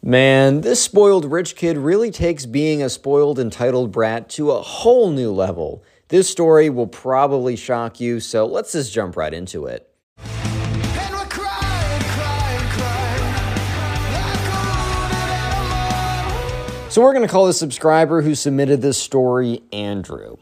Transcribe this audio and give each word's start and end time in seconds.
Man, 0.00 0.60
this 0.60 0.80
spoiled 0.80 1.24
rich 1.24 1.56
kid 1.56 1.76
really 1.76 2.12
takes 2.12 2.46
being 2.46 2.84
a 2.84 2.88
spoiled, 2.88 3.36
entitled 3.36 3.90
brat 3.90 4.28
to 4.30 4.52
a 4.52 4.62
whole 4.62 5.10
new 5.10 5.32
level. 5.32 5.82
This 6.06 6.30
story 6.30 6.70
will 6.70 6.86
probably 6.86 7.56
shock 7.56 7.98
you, 7.98 8.20
so 8.20 8.46
let's 8.46 8.70
just 8.70 8.92
jump 8.92 9.16
right 9.16 9.34
into 9.34 9.66
it. 9.66 9.92
So, 16.90 17.02
we're 17.02 17.12
going 17.12 17.26
to 17.26 17.28
call 17.28 17.46
the 17.46 17.52
subscriber 17.52 18.22
who 18.22 18.36
submitted 18.36 18.80
this 18.80 18.98
story 18.98 19.62
Andrew. 19.72 20.36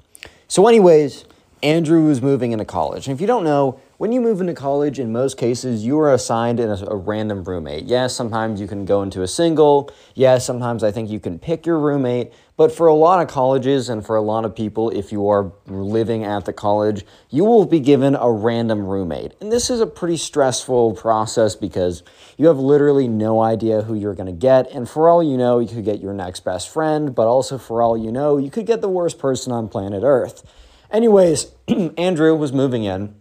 So, 0.49 0.69
anyways, 0.69 1.25
Andrew 1.63 2.07
was 2.07 2.21
moving 2.21 2.53
into 2.53 2.67
college. 2.67 3.09
And 3.09 3.15
if 3.15 3.23
you 3.23 3.27
don't 3.27 3.45
know, 3.45 3.81
when 3.99 4.13
you 4.13 4.21
move 4.21 4.41
into 4.43 4.53
college, 4.53 4.99
in 4.99 5.11
most 5.11 5.39
cases, 5.39 5.85
you 5.85 5.99
are 5.99 6.13
assigned 6.13 6.61
a, 6.61 6.91
a, 6.91 6.97
random 6.97 7.43
roommate. 7.45 7.85
Yes, 7.85 8.15
sometimes 8.15 8.61
you 8.61 8.67
can 8.67 8.85
go 8.85 9.03
into 9.03 9.23
a 9.23 9.29
single. 9.29 9.91
Yes, 10.15 10.45
sometimes 10.45 10.85
I 10.85 10.91
think 10.91 11.09
you 11.09 11.19
can 11.19 11.39
pick 11.39 11.65
your 11.65 11.79
roommate. 11.79 12.33
But 12.59 12.73
for 12.73 12.87
a 12.87 12.95
lot 12.95 13.23
of 13.23 13.29
colleges 13.29 13.89
and 13.89 14.05
for 14.05 14.17
a 14.17 14.21
lot 14.21 14.45
of 14.45 14.55
people, 14.55 14.91
if 14.91 15.13
you 15.13 15.29
are 15.29 15.53
living 15.67 16.25
at 16.25 16.45
the 16.45 16.53
college, 16.53 17.05
you 17.31 17.45
will 17.45 17.65
be 17.65 17.81
given 17.81 18.15
a 18.15 18.31
random 18.31 18.87
roommate. 18.87 19.33
And 19.41 19.51
this 19.51 19.71
is 19.71 19.81
a 19.81 19.87
pretty 19.87 20.17
stressful 20.19 20.95
process 20.95 21.55
because 21.55 22.03
you 22.37 22.47
have 22.49 22.59
literally 22.59 23.09
no 23.09 23.41
idea 23.41 23.83
who 23.83 23.95
you're 23.95 24.15
going 24.15 24.27
to 24.27 24.33
get. 24.33 24.71
And 24.73 24.89
for 24.89 25.09
all 25.09 25.23
you 25.23 25.39
know, 25.39 25.59
you 25.59 25.69
could 25.69 25.85
get 25.85 26.01
your 26.01 26.15
next 26.15 26.41
best 26.45 26.69
friend, 26.69 27.15
but 27.15 27.27
also 27.27 27.57
for 27.57 27.81
all 27.81 27.97
you 27.97 28.13
know, 28.13 28.37
you 28.37 28.51
could 28.51 28.67
get 28.67 28.83
the 28.83 28.89
worst 28.89 29.19
person 29.19 29.53
on 29.53 29.69
planet 29.69 30.03
Earth. 30.03 30.43
Anyways, 30.91 31.53
Andrew 31.97 32.35
was 32.35 32.53
moving 32.53 32.85
in 32.85 33.15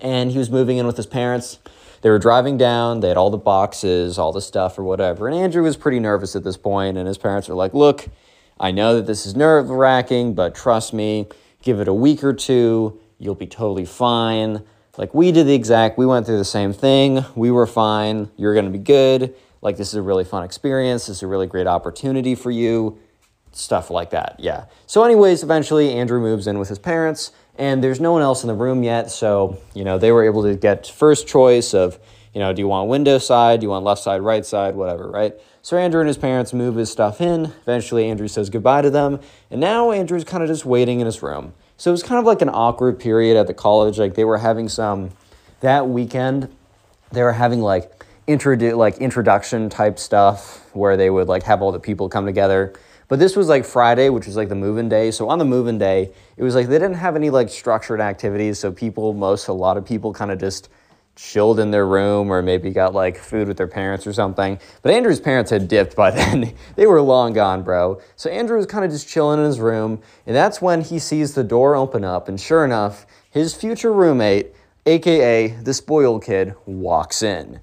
and 0.00 0.30
he 0.30 0.38
was 0.38 0.50
moving 0.50 0.78
in 0.78 0.86
with 0.86 0.96
his 0.96 1.06
parents. 1.06 1.58
They 2.02 2.10
were 2.10 2.18
driving 2.18 2.58
down, 2.58 3.00
they 3.00 3.08
had 3.08 3.16
all 3.16 3.30
the 3.30 3.38
boxes, 3.38 4.18
all 4.18 4.32
the 4.32 4.42
stuff 4.42 4.78
or 4.78 4.84
whatever. 4.84 5.26
And 5.26 5.36
Andrew 5.36 5.62
was 5.62 5.76
pretty 5.76 6.00
nervous 6.00 6.36
at 6.36 6.44
this 6.44 6.56
point, 6.56 6.98
and 6.98 7.08
his 7.08 7.16
parents 7.16 7.48
were 7.48 7.54
like, 7.54 7.72
Look, 7.72 8.08
I 8.60 8.70
know 8.70 8.96
that 8.96 9.06
this 9.06 9.26
is 9.26 9.34
nerve 9.34 9.70
wracking, 9.70 10.34
but 10.34 10.54
trust 10.54 10.92
me, 10.92 11.26
give 11.62 11.80
it 11.80 11.88
a 11.88 11.94
week 11.94 12.22
or 12.22 12.32
two, 12.32 13.00
you'll 13.18 13.34
be 13.34 13.46
totally 13.46 13.86
fine. 13.86 14.62
Like, 14.96 15.12
we 15.12 15.32
did 15.32 15.46
the 15.46 15.54
exact, 15.54 15.98
we 15.98 16.06
went 16.06 16.26
through 16.26 16.38
the 16.38 16.44
same 16.44 16.72
thing. 16.72 17.24
We 17.34 17.50
were 17.50 17.66
fine. 17.66 18.30
You're 18.36 18.54
to 18.60 18.70
be 18.70 18.78
good. 18.78 19.34
Like, 19.60 19.76
this 19.76 19.88
is 19.88 19.94
a 19.94 20.02
really 20.02 20.24
fun 20.24 20.44
experience. 20.44 21.06
This 21.06 21.16
is 21.16 21.22
a 21.22 21.26
really 21.26 21.46
great 21.46 21.66
opportunity 21.66 22.34
for 22.34 22.50
you. 22.50 22.98
Stuff 23.50 23.90
like 23.90 24.10
that. 24.10 24.36
Yeah. 24.38 24.66
So, 24.86 25.02
anyways, 25.04 25.42
eventually, 25.42 25.94
Andrew 25.94 26.20
moves 26.20 26.46
in 26.46 26.58
with 26.58 26.68
his 26.68 26.78
parents 26.78 27.32
and 27.56 27.82
there's 27.82 28.00
no 28.00 28.12
one 28.12 28.22
else 28.22 28.42
in 28.42 28.48
the 28.48 28.54
room 28.54 28.82
yet. 28.82 29.10
So, 29.10 29.58
you 29.74 29.84
know, 29.84 29.98
they 29.98 30.12
were 30.12 30.24
able 30.24 30.42
to 30.42 30.54
get 30.56 30.86
first 30.86 31.26
choice 31.26 31.74
of, 31.74 31.98
you 32.32 32.40
know, 32.40 32.52
do 32.52 32.60
you 32.60 32.68
want 32.68 32.88
window 32.88 33.18
side, 33.18 33.60
do 33.60 33.66
you 33.66 33.70
want 33.70 33.84
left 33.84 34.02
side, 34.02 34.20
right 34.22 34.44
side, 34.44 34.74
whatever, 34.74 35.08
right? 35.08 35.34
So 35.62 35.76
Andrew 35.76 36.00
and 36.00 36.08
his 36.08 36.18
parents 36.18 36.52
move 36.52 36.74
his 36.74 36.90
stuff 36.90 37.20
in. 37.20 37.46
Eventually, 37.62 38.06
Andrew 38.10 38.28
says 38.28 38.50
goodbye 38.50 38.82
to 38.82 38.90
them, 38.90 39.20
and 39.50 39.60
now 39.60 39.92
Andrew's 39.92 40.24
kind 40.24 40.42
of 40.42 40.48
just 40.48 40.64
waiting 40.66 41.00
in 41.00 41.06
his 41.06 41.22
room. 41.22 41.54
So 41.76 41.90
it 41.90 41.92
was 41.92 42.02
kind 42.02 42.18
of 42.18 42.26
like 42.26 42.42
an 42.42 42.50
awkward 42.50 42.98
period 43.00 43.36
at 43.36 43.46
the 43.46 43.54
college. 43.54 43.98
Like 43.98 44.14
they 44.14 44.24
were 44.24 44.38
having 44.38 44.68
some 44.68 45.10
that 45.60 45.88
weekend. 45.88 46.54
They 47.12 47.22
were 47.22 47.32
having 47.32 47.60
like 47.60 48.04
introdu- 48.28 48.76
like 48.76 48.98
introduction 48.98 49.68
type 49.68 49.98
stuff 49.98 50.68
where 50.74 50.96
they 50.96 51.10
would 51.10 51.28
like 51.28 51.44
have 51.44 51.62
all 51.62 51.72
the 51.72 51.80
people 51.80 52.08
come 52.08 52.26
together 52.26 52.74
but 53.08 53.18
this 53.18 53.36
was 53.36 53.48
like 53.48 53.64
Friday, 53.64 54.08
which 54.08 54.26
was 54.26 54.36
like 54.36 54.48
the 54.48 54.54
move-in 54.54 54.88
day. 54.88 55.10
So 55.10 55.28
on 55.28 55.38
the 55.38 55.44
move-in 55.44 55.78
day, 55.78 56.10
it 56.36 56.42
was 56.42 56.54
like 56.54 56.68
they 56.68 56.78
didn't 56.78 56.94
have 56.94 57.16
any 57.16 57.30
like 57.30 57.48
structured 57.48 58.00
activities. 58.00 58.58
So 58.58 58.72
people, 58.72 59.12
most 59.12 59.48
a 59.48 59.52
lot 59.52 59.76
of 59.76 59.84
people, 59.84 60.12
kind 60.12 60.30
of 60.30 60.38
just 60.38 60.68
chilled 61.16 61.60
in 61.60 61.70
their 61.70 61.86
room 61.86 62.30
or 62.30 62.42
maybe 62.42 62.70
got 62.70 62.92
like 62.92 63.16
food 63.16 63.46
with 63.46 63.56
their 63.56 63.68
parents 63.68 64.06
or 64.06 64.12
something. 64.12 64.58
But 64.82 64.92
Andrew's 64.92 65.20
parents 65.20 65.50
had 65.50 65.68
dipped 65.68 65.94
by 65.94 66.10
then. 66.12 66.54
they 66.76 66.86
were 66.86 67.00
long 67.00 67.32
gone, 67.32 67.62
bro. 67.62 68.00
So 68.16 68.30
Andrew 68.30 68.56
was 68.56 68.66
kind 68.66 68.84
of 68.84 68.90
just 68.90 69.08
chilling 69.08 69.38
in 69.38 69.46
his 69.46 69.60
room, 69.60 70.00
and 70.26 70.34
that's 70.34 70.60
when 70.60 70.80
he 70.80 70.98
sees 70.98 71.34
the 71.34 71.44
door 71.44 71.76
open 71.76 72.04
up, 72.04 72.28
and 72.28 72.40
sure 72.40 72.64
enough, 72.64 73.06
his 73.30 73.54
future 73.54 73.92
roommate, 73.92 74.52
aka 74.86 75.48
the 75.48 75.74
spoiled 75.74 76.24
kid, 76.24 76.54
walks 76.66 77.22
in. 77.22 77.60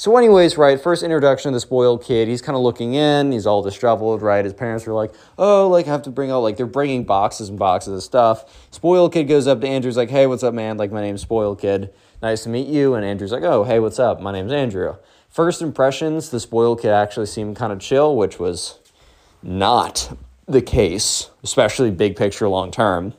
So, 0.00 0.16
anyways, 0.16 0.56
right, 0.56 0.80
first 0.80 1.02
introduction 1.02 1.48
of 1.48 1.54
the 1.54 1.60
spoiled 1.60 2.04
kid. 2.04 2.28
He's 2.28 2.40
kind 2.40 2.54
of 2.54 2.62
looking 2.62 2.94
in. 2.94 3.32
He's 3.32 3.48
all 3.48 3.62
disheveled, 3.62 4.22
right? 4.22 4.44
His 4.44 4.54
parents 4.54 4.86
are 4.86 4.92
like, 4.92 5.12
"Oh, 5.36 5.66
like 5.66 5.88
I 5.88 5.90
have 5.90 6.02
to 6.02 6.10
bring 6.10 6.30
out 6.30 6.38
like 6.38 6.56
they're 6.56 6.66
bringing 6.66 7.02
boxes 7.02 7.48
and 7.48 7.58
boxes 7.58 7.94
of 7.94 8.02
stuff." 8.04 8.68
Spoiled 8.70 9.12
kid 9.12 9.24
goes 9.24 9.48
up 9.48 9.60
to 9.60 9.66
Andrew's 9.66 9.96
like, 9.96 10.08
"Hey, 10.08 10.28
what's 10.28 10.44
up, 10.44 10.54
man? 10.54 10.76
Like 10.76 10.92
my 10.92 11.00
name's 11.00 11.22
Spoiled 11.22 11.60
Kid. 11.60 11.92
Nice 12.22 12.44
to 12.44 12.48
meet 12.48 12.68
you." 12.68 12.94
And 12.94 13.04
Andrew's 13.04 13.32
like, 13.32 13.42
"Oh, 13.42 13.64
hey, 13.64 13.80
what's 13.80 13.98
up? 13.98 14.20
My 14.20 14.30
name's 14.30 14.52
Andrew." 14.52 14.94
First 15.28 15.60
impressions, 15.62 16.30
the 16.30 16.38
spoiled 16.38 16.80
kid 16.80 16.92
actually 16.92 17.26
seemed 17.26 17.56
kind 17.56 17.72
of 17.72 17.80
chill, 17.80 18.14
which 18.14 18.38
was 18.38 18.78
not 19.42 20.16
the 20.46 20.62
case, 20.62 21.28
especially 21.42 21.90
big 21.90 22.14
picture 22.14 22.48
long 22.48 22.70
term. 22.70 23.14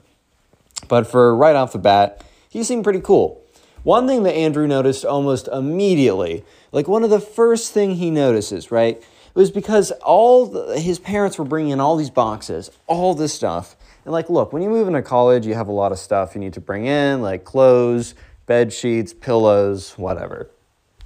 But 0.87 1.07
for 1.07 1.35
right 1.35 1.57
off 1.57 1.73
the 1.73 1.77
bat, 1.77 2.23
he 2.49 2.63
seemed 2.63 2.85
pretty 2.85 3.01
cool. 3.01 3.41
One 3.83 4.07
thing 4.07 4.23
that 4.23 4.33
Andrew 4.33 4.67
noticed 4.67 5.05
almost 5.05 5.47
immediately, 5.47 6.43
like 6.71 6.87
one 6.87 7.03
of 7.03 7.09
the 7.09 7.19
first 7.19 7.73
thing 7.73 7.95
he 7.95 8.11
notices, 8.11 8.71
right, 8.71 8.97
it 8.97 9.35
was 9.35 9.51
because 9.51 9.91
all 10.03 10.47
the, 10.47 10.79
his 10.79 10.99
parents 10.99 11.37
were 11.37 11.45
bringing 11.45 11.71
in 11.71 11.79
all 11.79 11.95
these 11.95 12.09
boxes, 12.09 12.71
all 12.87 13.13
this 13.13 13.33
stuff. 13.33 13.75
And 14.03 14.11
like, 14.11 14.29
look, 14.29 14.51
when 14.51 14.61
you 14.61 14.69
move 14.69 14.87
into 14.87 15.01
college, 15.01 15.45
you 15.45 15.53
have 15.53 15.67
a 15.67 15.71
lot 15.71 15.91
of 15.91 15.99
stuff 15.99 16.35
you 16.35 16.41
need 16.41 16.53
to 16.53 16.61
bring 16.61 16.85
in, 16.85 17.21
like 17.21 17.43
clothes, 17.45 18.15
bed 18.47 18.73
sheets, 18.73 19.13
pillows, 19.13 19.93
whatever. 19.97 20.49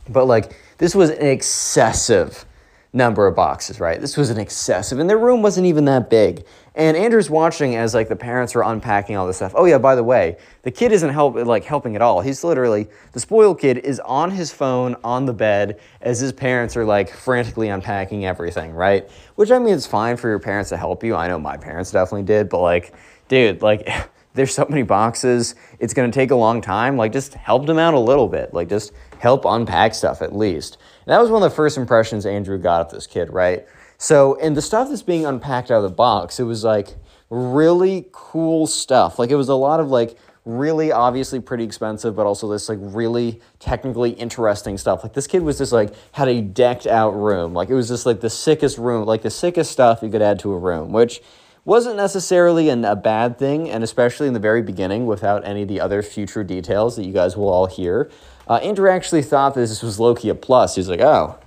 But 0.10 0.26
like, 0.26 0.56
this 0.78 0.96
was 0.96 1.12
excessive 1.12 2.46
number 2.94 3.26
of 3.26 3.36
boxes, 3.36 3.80
right? 3.80 4.00
This 4.00 4.16
was 4.16 4.30
an 4.30 4.38
excessive, 4.38 5.00
and 5.00 5.10
their 5.10 5.18
room 5.18 5.42
wasn't 5.42 5.66
even 5.66 5.86
that 5.86 6.12
big. 6.12 6.46
And 6.76 6.96
Andrew's 6.96 7.30
watching 7.30 7.76
as 7.76 7.94
like 7.94 8.08
the 8.08 8.16
parents 8.16 8.56
are 8.56 8.64
unpacking 8.64 9.16
all 9.16 9.26
this 9.26 9.38
stuff. 9.38 9.54
Oh 9.56 9.66
yeah, 9.66 9.80
by 9.80 9.96
the 9.96 10.04
way, 10.04 10.38
the 10.62 10.72
kid 10.72 10.92
isn't 10.92 11.10
help 11.10 11.36
like 11.36 11.64
helping 11.64 11.96
at 11.96 12.02
all. 12.02 12.22
He's 12.22 12.44
literally 12.44 12.88
the 13.12 13.20
spoiled 13.20 13.60
kid 13.60 13.80
is 13.80 14.00
on 14.02 14.32
his 14.32 14.52
phone 14.52 14.96
on 15.04 15.26
the 15.26 15.34
bed 15.34 15.80
as 16.02 16.20
his 16.20 16.32
parents 16.32 16.78
are 16.78 16.86
like 16.86 17.12
frantically 17.12 17.70
unpacking 17.70 18.26
everything, 18.26 18.74
right? 18.74 19.10
Which 19.36 19.52
I 19.52 19.60
mean, 19.60 19.74
it's 19.74 19.88
fine 19.88 20.18
for 20.18 20.30
your 20.30 20.40
parents 20.40 20.70
to 20.70 20.78
help 20.78 21.04
you. 21.04 21.16
I 21.16 21.28
know 21.28 21.40
my 21.40 21.58
parents 21.58 21.92
definitely 21.92 22.24
did, 22.24 22.50
but 22.50 22.62
like, 22.62 22.94
dude, 23.28 23.62
like. 23.62 23.88
There's 24.36 24.52
so 24.52 24.66
many 24.68 24.82
boxes. 24.82 25.54
It's 25.78 25.94
going 25.94 26.10
to 26.10 26.16
take 26.16 26.32
a 26.32 26.36
long 26.36 26.60
time. 26.60 26.98
Like, 26.98 27.12
just 27.12 27.36
help 27.36 27.68
them 27.68 27.78
out 27.78 27.94
a 27.94 28.00
little 28.00 28.28
bit. 28.28 28.52
Like, 28.52 28.68
just 28.68 28.92
help 29.24 29.46
unpack 29.46 29.96
stuff 29.96 30.22
at 30.22 30.36
least. 30.36 30.78
And 31.06 31.14
that 31.14 31.22
was 31.22 31.30
one 31.30 31.42
of 31.42 31.50
the 31.50 31.56
first 31.56 31.78
impressions 31.78 32.26
Andrew 32.26 32.58
got 32.58 32.82
of 32.82 32.92
this 32.92 33.08
kid, 33.08 33.32
right? 33.32 33.66
So, 33.98 34.38
and 34.42 34.56
the 34.58 34.62
stuff 34.62 34.90
that's 34.90 35.02
being 35.02 35.26
unpacked 35.26 35.72
out 35.72 35.78
of 35.78 35.84
the 35.84 35.96
box, 35.96 36.42
it 36.42 36.44
was 36.44 36.66
like 36.66 36.90
really 37.30 38.10
cool 38.12 38.68
stuff. 38.68 39.18
Like, 39.18 39.30
it 39.30 39.38
was 39.38 39.48
a 39.48 39.56
lot 39.56 39.80
of 39.80 39.90
like 39.90 40.18
really 40.44 40.92
obviously 40.92 41.40
pretty 41.40 41.64
expensive, 41.64 42.18
but 42.18 42.26
also 42.26 42.50
this 42.52 42.68
like 42.68 42.80
really 42.82 43.40
technically 43.60 44.10
interesting 44.10 44.78
stuff. 44.78 45.04
Like, 45.04 45.14
this 45.14 45.26
kid 45.26 45.42
was 45.42 45.58
just 45.58 45.72
like 45.72 45.94
had 46.12 46.28
a 46.28 46.42
decked 46.42 46.86
out 46.86 47.12
room. 47.12 47.54
Like, 47.54 47.70
it 47.70 47.76
was 47.76 47.88
just 47.88 48.06
like 48.06 48.20
the 48.20 48.30
sickest 48.30 48.78
room, 48.78 49.06
like 49.06 49.22
the 49.22 49.32
sickest 49.32 49.72
stuff 49.72 50.00
you 50.02 50.10
could 50.10 50.22
add 50.22 50.38
to 50.40 50.52
a 50.52 50.58
room, 50.58 50.92
which 50.92 51.22
wasn't 51.64 51.96
necessarily 51.96 52.68
an, 52.68 52.84
a 52.84 52.96
bad 52.98 53.40
thing, 53.40 53.70
and 53.70 53.86
especially 53.86 54.28
in 54.28 54.34
the 54.34 54.40
very 54.40 54.62
beginning, 54.62 55.06
without 55.06 55.46
any 55.46 55.62
of 55.62 55.70
the 55.70 55.80
other 55.80 56.04
future 56.04 56.44
details 56.44 56.98
that 56.98 57.06
you 57.06 57.14
guys 57.14 57.38
will 57.38 57.48
all 57.48 57.68
hear. 57.68 58.12
Uh, 58.48 58.56
Andrew 58.56 58.90
actually 58.90 59.22
thought 59.22 59.54
that 59.54 59.62
this 59.62 59.82
was 59.82 60.00
Loki 60.00 60.30
a 60.30 60.36
plus. 60.36 60.76
He's 60.76 60.90
like, 60.90 61.02
oh, 61.02 61.40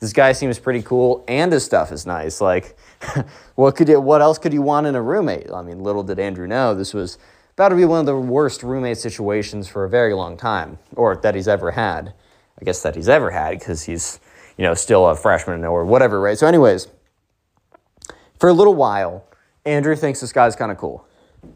this 0.00 0.12
guy 0.12 0.32
seems 0.32 0.58
pretty 0.58 0.82
cool, 0.82 1.24
and 1.26 1.52
his 1.52 1.64
stuff 1.64 1.90
is 1.90 2.06
nice. 2.06 2.40
Like, 2.40 2.76
what 3.54 3.76
could 3.76 3.88
what 3.88 4.20
else 4.20 4.38
could 4.38 4.52
you 4.52 4.62
want 4.62 4.86
in 4.86 4.94
a 4.94 5.02
roommate? 5.02 5.50
I 5.52 5.62
mean, 5.62 5.80
little 5.80 6.02
did 6.02 6.18
Andrew 6.18 6.46
know 6.46 6.74
this 6.74 6.94
was 6.94 7.18
about 7.52 7.70
to 7.70 7.76
be 7.76 7.84
one 7.84 8.00
of 8.00 8.06
the 8.06 8.16
worst 8.16 8.62
roommate 8.62 8.98
situations 8.98 9.68
for 9.68 9.84
a 9.84 9.88
very 9.88 10.14
long 10.14 10.36
time, 10.36 10.78
or 10.96 11.16
that 11.16 11.34
he's 11.34 11.48
ever 11.48 11.72
had. 11.72 12.12
I 12.60 12.64
guess 12.64 12.82
that 12.82 12.94
he's 12.94 13.08
ever 13.08 13.30
had 13.30 13.58
because 13.58 13.82
he's, 13.82 14.20
you 14.56 14.64
know, 14.64 14.74
still 14.74 15.06
a 15.06 15.16
freshman 15.16 15.64
or 15.64 15.84
whatever, 15.84 16.20
right? 16.20 16.38
So, 16.38 16.46
anyways, 16.46 16.86
for 18.38 18.48
a 18.48 18.52
little 18.52 18.74
while, 18.74 19.24
Andrew 19.64 19.96
thinks 19.96 20.20
this 20.20 20.32
guy's 20.32 20.54
kind 20.54 20.70
of 20.70 20.78
cool. 20.78 21.06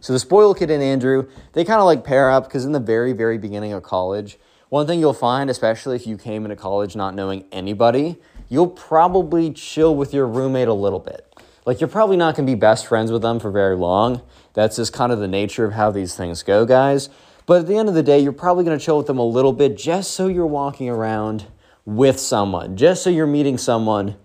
So 0.00 0.12
the 0.12 0.18
spoiled 0.18 0.58
kid 0.58 0.70
and 0.70 0.82
Andrew, 0.82 1.28
they 1.52 1.64
kind 1.64 1.80
of 1.80 1.86
like 1.86 2.04
pair 2.04 2.30
up 2.30 2.44
because 2.44 2.64
in 2.64 2.72
the 2.72 2.80
very, 2.80 3.12
very 3.12 3.38
beginning 3.38 3.72
of 3.72 3.82
college, 3.82 4.38
one 4.68 4.86
thing 4.86 5.00
you'll 5.00 5.14
find, 5.14 5.48
especially 5.48 5.96
if 5.96 6.06
you 6.06 6.18
came 6.18 6.44
into 6.44 6.56
college 6.56 6.94
not 6.94 7.14
knowing 7.14 7.44
anybody, 7.50 8.16
you'll 8.48 8.68
probably 8.68 9.52
chill 9.52 9.94
with 9.94 10.12
your 10.12 10.26
roommate 10.26 10.68
a 10.68 10.74
little 10.74 10.98
bit. 10.98 11.24
Like 11.64 11.80
you're 11.80 11.88
probably 11.88 12.16
not 12.16 12.36
to 12.36 12.42
be 12.42 12.54
best 12.54 12.86
friends 12.86 13.10
with 13.10 13.22
them 13.22 13.40
for 13.40 13.50
very 13.50 13.76
long. 13.76 14.22
That's 14.54 14.76
just 14.76 14.92
kind 14.92 15.12
of 15.12 15.18
the 15.20 15.28
nature 15.28 15.64
of 15.64 15.72
how 15.72 15.90
these 15.90 16.14
things 16.14 16.42
go, 16.42 16.66
guys. 16.66 17.08
But 17.46 17.60
at 17.60 17.66
the 17.66 17.76
end 17.76 17.88
of 17.88 17.94
the 17.94 18.02
day, 18.02 18.18
you're 18.18 18.32
probably 18.32 18.64
to 18.64 18.78
chill 18.78 18.98
with 18.98 19.06
them 19.06 19.18
a 19.18 19.26
little 19.26 19.54
bit 19.54 19.76
just 19.76 20.10
so 20.10 20.26
you're 20.28 20.46
walking 20.46 20.90
around 20.90 21.46
with 21.86 22.20
someone, 22.20 22.76
just 22.76 23.02
so 23.02 23.08
you're 23.08 23.26
meeting 23.26 23.56
someone 23.56 24.16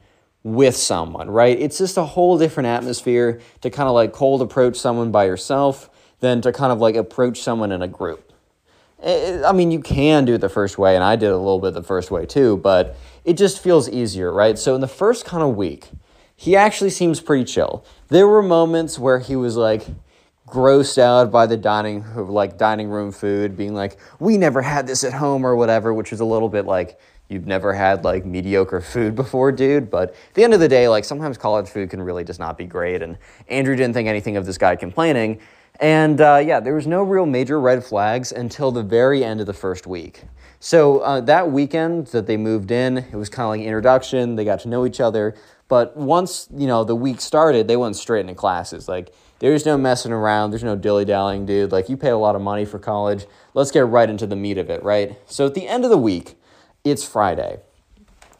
with 0.43 0.75
someone, 0.75 1.31
right? 1.31 1.57
It's 1.57 1.77
just 1.77 1.95
a 1.95 2.03
whole 2.03 2.37
different 2.37 2.67
atmosphere 2.67 3.39
to 3.61 3.69
kind 3.69 3.87
of 3.87 3.95
like 3.95 4.11
cold 4.11 4.41
approach 4.41 4.75
someone 4.75 5.09
by 5.11 5.25
yourself 5.25 5.89
than 6.19 6.41
to 6.41 6.51
kind 6.51 6.73
of 6.73 6.79
like 6.79 6.95
approach 6.95 7.41
someone 7.41 7.71
in 7.71 7.81
a 7.81 7.87
group. 7.87 8.32
Eh, 9.03 9.41
eh, 9.41 9.43
I 9.45 9.51
mean, 9.51 9.69
you 9.69 9.81
can 9.81 10.23
do 10.23 10.35
it 10.35 10.41
the 10.41 10.49
first 10.49 10.77
way, 10.77 10.95
and 10.95 11.03
I 11.03 11.17
did 11.17 11.29
a 11.29 11.37
little 11.37 11.59
bit 11.59 11.73
the 11.73 11.83
first 11.83 12.09
way 12.09 12.25
too, 12.25 12.57
but 12.57 12.95
it 13.25 13.33
just 13.33 13.61
feels 13.61 13.89
easier, 13.89 14.31
right? 14.31 14.57
So 14.57 14.75
in 14.75 14.81
the 14.81 14.87
first 14.87 15.25
kind 15.25 15.43
of 15.43 15.57
week, 15.57 15.89
he 16.37 16.55
actually 16.55 16.89
seems 16.89 17.19
pretty 17.19 17.43
chill. 17.43 17.83
There 18.07 18.27
were 18.27 18.41
moments 18.41 18.97
where 18.97 19.19
he 19.19 19.35
was 19.35 19.57
like 19.57 19.85
grossed 20.47 20.97
out 20.97 21.31
by 21.31 21.45
the 21.47 21.57
dining 21.57 22.05
like 22.15 22.57
dining 22.57 22.89
room 22.89 23.11
food, 23.11 23.57
being 23.57 23.73
like, 23.73 23.97
"We 24.19 24.37
never 24.37 24.61
had 24.61 24.87
this 24.87 25.03
at 25.03 25.13
home" 25.13 25.45
or 25.45 25.55
whatever, 25.55 25.93
which 25.93 26.13
is 26.13 26.21
a 26.21 26.25
little 26.25 26.49
bit 26.49 26.65
like 26.65 26.97
you've 27.27 27.45
never 27.45 27.73
had 27.73 28.05
like 28.05 28.25
mediocre 28.25 28.79
food 28.79 29.15
before, 29.23 29.51
dude. 29.51 29.89
But 29.89 30.11
at 30.11 30.33
the 30.33 30.43
end 30.45 30.53
of 30.53 30.61
the 30.61 30.69
day, 30.69 30.87
like 30.87 31.03
sometimes 31.03 31.37
college 31.37 31.67
food 31.67 31.89
can 31.89 32.01
really 32.01 32.23
just 32.23 32.39
not 32.39 32.57
be 32.57 32.65
great. 32.65 33.01
And 33.01 33.17
Andrew 33.49 33.75
didn't 33.75 33.93
think 33.93 34.07
anything 34.07 34.37
of 34.37 34.45
this 34.45 34.57
guy 34.57 34.75
complaining. 34.77 35.39
And 35.79 36.21
uh, 36.21 36.41
yeah, 36.45 36.59
there 36.59 36.75
was 36.75 36.87
no 36.87 37.03
real 37.03 37.25
major 37.25 37.59
red 37.59 37.83
flags 37.83 38.31
until 38.31 38.71
the 38.71 38.83
very 38.83 39.23
end 39.23 39.39
of 39.39 39.45
the 39.45 39.53
first 39.53 39.87
week. 39.87 40.23
So 40.59 40.99
uh, 40.99 41.21
that 41.21 41.51
weekend 41.51 42.07
that 42.07 42.25
they 42.25 42.37
moved 42.37 42.71
in, 42.71 42.99
it 42.99 43.15
was 43.15 43.29
kind 43.29 43.45
of 43.45 43.49
like 43.49 43.61
introduction. 43.61 44.35
They 44.35 44.45
got 44.45 44.61
to 44.61 44.69
know 44.69 44.85
each 44.85 45.01
other. 45.01 45.35
But 45.67 45.97
once 45.97 46.47
you 46.55 46.67
know 46.67 46.83
the 46.83 46.95
week 46.95 47.19
started, 47.19 47.67
they 47.67 47.75
went 47.75 47.95
straight 47.95 48.21
into 48.21 48.35
classes. 48.35 48.87
Like 48.87 49.13
there's 49.39 49.65
no 49.65 49.77
messing 49.77 50.11
around. 50.11 50.51
There's 50.51 50.63
no 50.63 50.75
dilly 50.75 51.03
dallying, 51.03 51.45
dude. 51.45 51.71
Like 51.71 51.89
you 51.89 51.97
pay 51.97 52.09
a 52.09 52.17
lot 52.17 52.35
of 52.35 52.41
money 52.41 52.63
for 52.63 52.79
college. 52.79 53.25
Let's 53.53 53.71
get 53.71 53.87
right 53.87 54.09
into 54.09 54.27
the 54.27 54.35
meat 54.35 54.57
of 54.57 54.69
it, 54.69 54.83
right? 54.83 55.17
So 55.25 55.45
at 55.45 55.53
the 55.53 55.67
end 55.67 55.83
of 55.83 55.89
the 55.89 55.97
week, 55.97 56.35
it's 56.83 57.03
Friday. 57.03 57.59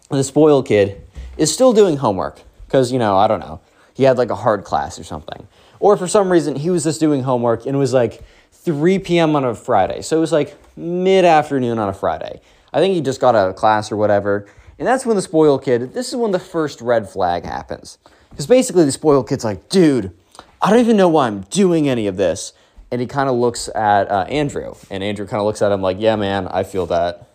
The 0.10 0.24
spoiled 0.24 0.68
kid 0.68 1.02
is 1.38 1.52
still 1.52 1.74
doing 1.74 1.98
homework 1.98 2.42
because, 2.68 2.92
you 2.92 3.00
know, 3.00 3.18
I 3.18 3.28
don't 3.28 3.40
know, 3.40 3.62
he 3.94 4.04
had 4.04 4.18
like 4.18 4.30
a 4.30 4.36
hard 4.36 4.64
class 4.64 5.00
or 5.00 5.04
something. 5.04 5.48
Or 5.84 5.98
for 5.98 6.08
some 6.08 6.32
reason, 6.32 6.56
he 6.56 6.70
was 6.70 6.86
just 6.86 7.02
doing 7.02 7.24
homework 7.24 7.66
and 7.66 7.76
it 7.76 7.78
was 7.78 7.92
like 7.92 8.24
3 8.54 9.00
p.m. 9.00 9.36
on 9.36 9.44
a 9.44 9.54
Friday. 9.54 10.02
So 10.02 10.16
it 10.16 10.22
was 10.22 10.32
like 10.32 10.58
mid 10.78 11.26
afternoon 11.26 11.78
on 11.78 11.90
a 11.90 11.94
Friday. 11.94 12.40
I 12.72 12.80
think 12.80 12.96
he 12.96 13.02
just 13.02 13.20
got 13.20 13.36
out 13.36 13.50
of 13.50 13.58
class 13.58 13.92
or 13.92 13.98
whatever. 13.98 14.48
And 14.80 14.88
that's 14.88 15.06
when 15.06 15.18
the 15.18 15.22
spoiled 15.22 15.62
kid, 15.62 15.94
this 15.94 16.08
is 16.08 16.16
when 16.16 16.32
the 16.32 16.40
first 16.40 16.80
red 16.80 17.10
flag 17.10 17.44
happens. 17.44 17.98
Because 18.30 18.48
basically, 18.48 18.86
the 18.86 18.94
spoiled 18.94 19.28
kid's 19.28 19.44
like, 19.44 19.68
dude, 19.68 20.18
I 20.62 20.70
don't 20.70 20.80
even 20.80 20.96
know 20.96 21.10
why 21.10 21.28
I'm 21.28 21.42
doing 21.42 21.90
any 21.90 22.08
of 22.08 22.16
this. 22.16 22.54
And 22.90 23.02
he 23.02 23.06
kind 23.06 23.28
of 23.28 23.36
looks 23.36 23.68
at 23.76 24.10
uh, 24.10 24.24
Andrew. 24.30 24.76
And 24.90 25.04
Andrew 25.04 25.28
kind 25.28 25.42
of 25.42 25.46
looks 25.46 25.62
at 25.62 25.74
him 25.74 25.82
like, 25.82 25.98
yeah, 26.00 26.16
man, 26.16 26.48
I 26.48 26.64
feel 26.64 26.86
that. 26.86 27.28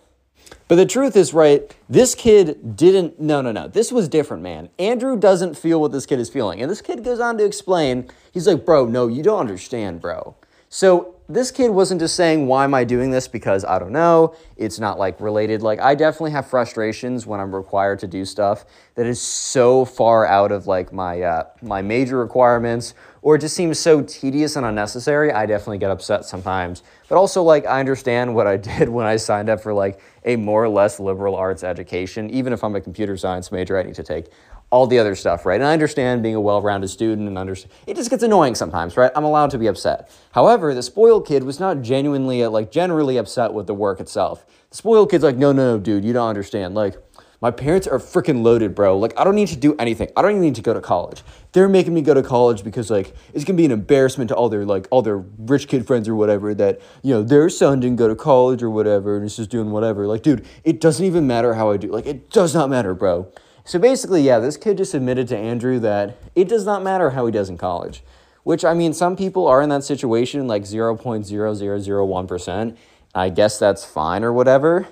But 0.68 0.76
the 0.76 0.84
truth 0.84 1.16
is, 1.16 1.32
right, 1.32 1.74
this 1.88 2.14
kid 2.14 2.76
didn't, 2.76 3.18
no, 3.18 3.40
no, 3.40 3.52
no. 3.52 3.68
This 3.68 3.90
was 3.90 4.06
different, 4.06 4.42
man. 4.42 4.68
Andrew 4.78 5.18
doesn't 5.18 5.56
feel 5.56 5.80
what 5.80 5.92
this 5.92 6.04
kid 6.04 6.20
is 6.20 6.28
feeling. 6.28 6.60
And 6.60 6.70
this 6.70 6.82
kid 6.82 7.02
goes 7.02 7.20
on 7.20 7.38
to 7.38 7.44
explain, 7.44 8.10
he's 8.32 8.46
like, 8.46 8.66
bro, 8.66 8.84
no, 8.84 9.06
you 9.06 9.22
don't 9.22 9.40
understand, 9.40 10.02
bro. 10.02 10.36
So 10.68 11.16
this 11.28 11.50
kid 11.50 11.70
wasn't 11.70 12.00
just 12.00 12.16
saying, 12.16 12.46
why 12.46 12.64
am 12.64 12.72
I 12.74 12.84
doing 12.84 13.10
this? 13.10 13.28
Because 13.28 13.64
I 13.64 13.78
don't 13.78 13.92
know. 13.92 14.34
It's 14.56 14.78
not 14.78 14.98
like 14.98 15.20
related. 15.20 15.62
Like, 15.62 15.78
I 15.78 15.94
definitely 15.94 16.30
have 16.30 16.48
frustrations 16.48 17.26
when 17.26 17.38
I'm 17.38 17.54
required 17.54 17.98
to 18.00 18.06
do 18.06 18.24
stuff 18.24 18.64
that 18.94 19.06
is 19.06 19.20
so 19.20 19.84
far 19.84 20.26
out 20.26 20.52
of 20.52 20.66
like 20.66 20.92
my, 20.92 21.20
uh, 21.20 21.44
my 21.60 21.82
major 21.82 22.18
requirements 22.18 22.94
or 23.22 23.34
it 23.34 23.40
just 23.40 23.56
seems 23.56 23.78
so 23.78 24.00
tedious 24.02 24.56
and 24.56 24.64
unnecessary. 24.64 25.32
I 25.32 25.44
definitely 25.46 25.78
get 25.78 25.90
upset 25.90 26.24
sometimes. 26.24 26.82
But 27.08 27.18
also, 27.18 27.42
like, 27.42 27.66
I 27.66 27.80
understand 27.80 28.34
what 28.34 28.46
I 28.46 28.56
did 28.78 28.88
when 28.88 29.06
I 29.06 29.16
signed 29.16 29.48
up 29.48 29.60
for 29.60 29.74
like 29.74 30.00
a 30.24 30.36
more 30.36 30.64
or 30.64 30.68
less 30.68 31.00
liberal 31.00 31.34
arts 31.34 31.64
education. 31.64 32.30
Even 32.30 32.52
if 32.52 32.62
I'm 32.62 32.74
a 32.76 32.80
computer 32.80 33.16
science 33.16 33.50
major, 33.50 33.78
I 33.78 33.82
need 33.82 33.96
to 33.96 34.02
take 34.02 34.26
all 34.70 34.86
the 34.86 34.98
other 34.98 35.14
stuff, 35.14 35.46
right? 35.46 35.60
And 35.60 35.64
I 35.64 35.72
understand 35.72 36.22
being 36.22 36.34
a 36.34 36.40
well-rounded 36.40 36.88
student 36.88 37.26
and 37.26 37.38
understand 37.38 37.72
it 37.86 37.96
just 37.96 38.10
gets 38.10 38.22
annoying 38.22 38.54
sometimes, 38.54 38.96
right? 38.96 39.10
I'm 39.14 39.24
allowed 39.24 39.50
to 39.50 39.58
be 39.58 39.66
upset. 39.66 40.10
However, 40.32 40.74
the 40.74 40.82
spoiled 40.82 41.26
kid 41.26 41.44
was 41.44 41.58
not 41.58 41.82
genuinely 41.82 42.42
uh, 42.42 42.50
like 42.50 42.70
generally 42.70 43.16
upset 43.16 43.52
with 43.52 43.66
the 43.66 43.74
work 43.74 44.00
itself. 44.00 44.44
The 44.70 44.76
spoiled 44.76 45.10
kid's 45.10 45.24
like, 45.24 45.36
no, 45.36 45.52
no, 45.52 45.76
no, 45.76 45.78
dude, 45.82 46.04
you 46.04 46.12
don't 46.12 46.28
understand. 46.28 46.74
Like, 46.74 46.96
my 47.40 47.52
parents 47.52 47.86
are 47.86 48.00
freaking 48.00 48.42
loaded, 48.42 48.74
bro. 48.74 48.98
Like, 48.98 49.18
I 49.18 49.22
don't 49.22 49.36
need 49.36 49.48
to 49.48 49.56
do 49.56 49.76
anything. 49.76 50.08
I 50.16 50.22
don't 50.22 50.32
even 50.32 50.42
need 50.42 50.56
to 50.56 50.62
go 50.62 50.74
to 50.74 50.80
college. 50.80 51.22
They're 51.52 51.68
making 51.68 51.94
me 51.94 52.02
go 52.02 52.12
to 52.12 52.22
college 52.22 52.64
because, 52.64 52.90
like, 52.90 53.14
it's 53.32 53.44
gonna 53.44 53.56
be 53.56 53.64
an 53.64 53.70
embarrassment 53.70 54.28
to 54.30 54.34
all 54.34 54.48
their 54.48 54.64
like 54.64 54.88
all 54.90 55.02
their 55.02 55.18
rich 55.18 55.68
kid 55.68 55.86
friends 55.86 56.08
or 56.08 56.16
whatever 56.16 56.52
that 56.54 56.80
you 57.02 57.14
know 57.14 57.22
their 57.22 57.48
son 57.48 57.78
didn't 57.78 57.96
go 57.96 58.08
to 58.08 58.16
college 58.16 58.60
or 58.60 58.70
whatever 58.70 59.16
and 59.16 59.24
is 59.24 59.36
just 59.36 59.50
doing 59.50 59.70
whatever. 59.70 60.08
Like, 60.08 60.22
dude, 60.22 60.44
it 60.64 60.80
doesn't 60.80 61.04
even 61.04 61.28
matter 61.28 61.54
how 61.54 61.70
I 61.70 61.76
do. 61.76 61.92
Like, 61.92 62.06
it 62.06 62.28
does 62.30 62.54
not 62.54 62.70
matter, 62.70 62.92
bro. 62.92 63.32
So 63.68 63.78
basically, 63.78 64.22
yeah, 64.22 64.38
this 64.38 64.56
kid 64.56 64.78
just 64.78 64.94
admitted 64.94 65.28
to 65.28 65.36
Andrew 65.36 65.78
that 65.80 66.16
it 66.34 66.48
does 66.48 66.64
not 66.64 66.82
matter 66.82 67.10
how 67.10 67.26
he 67.26 67.32
does 67.32 67.50
in 67.50 67.58
college. 67.58 68.02
Which 68.42 68.64
I 68.64 68.72
mean, 68.72 68.94
some 68.94 69.14
people 69.14 69.46
are 69.46 69.60
in 69.60 69.68
that 69.68 69.84
situation, 69.84 70.46
like 70.46 70.64
zero 70.64 70.96
point 70.96 71.26
zero 71.26 71.52
zero 71.52 71.78
zero 71.78 72.06
one 72.06 72.26
percent. 72.26 72.78
I 73.14 73.28
guess 73.28 73.58
that's 73.58 73.84
fine 73.84 74.24
or 74.24 74.32
whatever. 74.32 74.88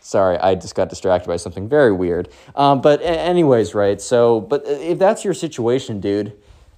Sorry, 0.00 0.36
I 0.38 0.56
just 0.56 0.74
got 0.74 0.88
distracted 0.88 1.28
by 1.28 1.36
something 1.36 1.68
very 1.68 1.92
weird. 1.92 2.30
Um, 2.56 2.80
but 2.80 3.00
anyways, 3.00 3.76
right? 3.76 4.00
So, 4.00 4.40
but 4.40 4.64
if 4.66 4.98
that's 4.98 5.24
your 5.24 5.34
situation, 5.34 6.00
dude, 6.00 6.32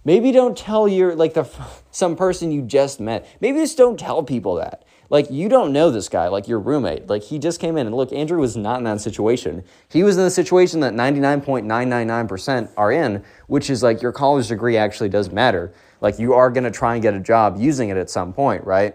maybe 0.05 0.33
don't 0.33 0.57
tell 0.57 0.87
your 0.87 1.15
like 1.15 1.33
the 1.33 1.49
some 1.91 2.15
person 2.15 2.53
you 2.53 2.61
just 2.61 3.01
met. 3.01 3.27
Maybe 3.41 3.61
just 3.61 3.79
don't 3.79 3.99
tell 3.99 4.23
people 4.23 4.57
that. 4.57 4.83
Like 5.09 5.31
you 5.31 5.49
don't 5.49 5.73
know 5.73 5.91
this 5.91 6.09
guy, 6.09 6.29
like 6.29 6.49
your 6.49 6.59
roommate. 6.59 7.07
Like 7.09 7.23
he 7.23 7.39
just 7.39 7.61
came 7.61 7.77
in 7.77 7.87
and 7.87 7.95
look, 7.95 8.13
Andrew 8.13 8.41
was 8.41 8.57
not 8.57 8.79
in 8.79 8.85
that 8.85 9.01
situation. 9.01 9.65
He 9.89 10.03
was 10.03 10.17
in 10.17 10.25
the 10.25 10.31
situation 10.31 10.81
that 10.81 10.95
99.999% 10.95 12.71
are 12.77 12.93
in, 12.93 13.25
which 13.47 13.71
is 13.71 13.83
like 13.83 14.03
your 14.03 14.13
college 14.13 14.49
degree 14.49 14.77
actually 14.77 15.09
does 15.09 15.31
matter. 15.31 15.73
Like 16.01 16.19
you 16.19 16.35
are 16.35 16.51
going 16.51 16.65
to 16.65 16.71
try 16.71 16.95
and 16.95 17.03
get 17.03 17.15
a 17.15 17.21
job 17.21 17.57
using 17.59 17.89
it 17.89 17.97
at 17.97 18.11
some 18.11 18.33
point, 18.33 18.65
right? 18.65 18.95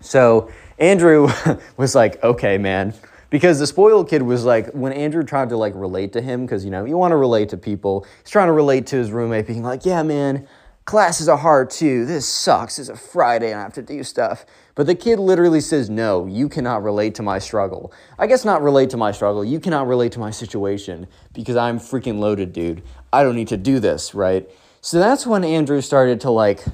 So, 0.00 0.50
Andrew 0.78 1.28
was 1.76 1.94
like, 1.94 2.22
"Okay, 2.22 2.58
man, 2.58 2.92
because 3.30 3.58
the 3.58 3.66
spoiled 3.66 4.08
kid 4.08 4.22
was 4.22 4.44
like 4.44 4.70
when 4.72 4.92
Andrew 4.92 5.24
tried 5.24 5.48
to 5.48 5.56
like 5.56 5.72
relate 5.74 6.12
to 6.12 6.20
him 6.20 6.44
because 6.44 6.64
you 6.64 6.70
know 6.70 6.84
you 6.84 6.96
want 6.96 7.12
to 7.12 7.16
relate 7.16 7.48
to 7.50 7.56
people. 7.56 8.06
He's 8.22 8.30
trying 8.30 8.48
to 8.48 8.52
relate 8.52 8.86
to 8.88 8.96
his 8.96 9.10
roommate, 9.10 9.46
being 9.46 9.62
like, 9.62 9.86
"Yeah, 9.86 10.02
man, 10.02 10.46
classes 10.84 11.28
are 11.28 11.36
hard 11.36 11.70
too. 11.70 12.04
This 12.04 12.26
sucks. 12.26 12.78
It's 12.78 12.88
a 12.88 12.96
Friday 12.96 13.50
and 13.50 13.60
I 13.60 13.62
have 13.62 13.74
to 13.74 13.82
do 13.82 14.02
stuff." 14.02 14.44
But 14.74 14.86
the 14.86 14.94
kid 14.94 15.18
literally 15.18 15.60
says, 15.60 15.88
"No, 15.88 16.26
you 16.26 16.48
cannot 16.48 16.82
relate 16.82 17.14
to 17.16 17.22
my 17.22 17.38
struggle. 17.38 17.92
I 18.18 18.26
guess 18.26 18.44
not 18.44 18.62
relate 18.62 18.90
to 18.90 18.96
my 18.96 19.12
struggle. 19.12 19.44
You 19.44 19.60
cannot 19.60 19.86
relate 19.86 20.12
to 20.12 20.20
my 20.20 20.30
situation 20.30 21.06
because 21.32 21.56
I'm 21.56 21.78
freaking 21.78 22.18
loaded, 22.18 22.52
dude. 22.52 22.82
I 23.12 23.22
don't 23.22 23.36
need 23.36 23.48
to 23.48 23.56
do 23.56 23.78
this, 23.78 24.14
right?" 24.14 24.48
So 24.80 24.98
that's 24.98 25.26
when 25.26 25.44
Andrew 25.44 25.80
started 25.80 26.20
to 26.22 26.30
like 26.30 26.64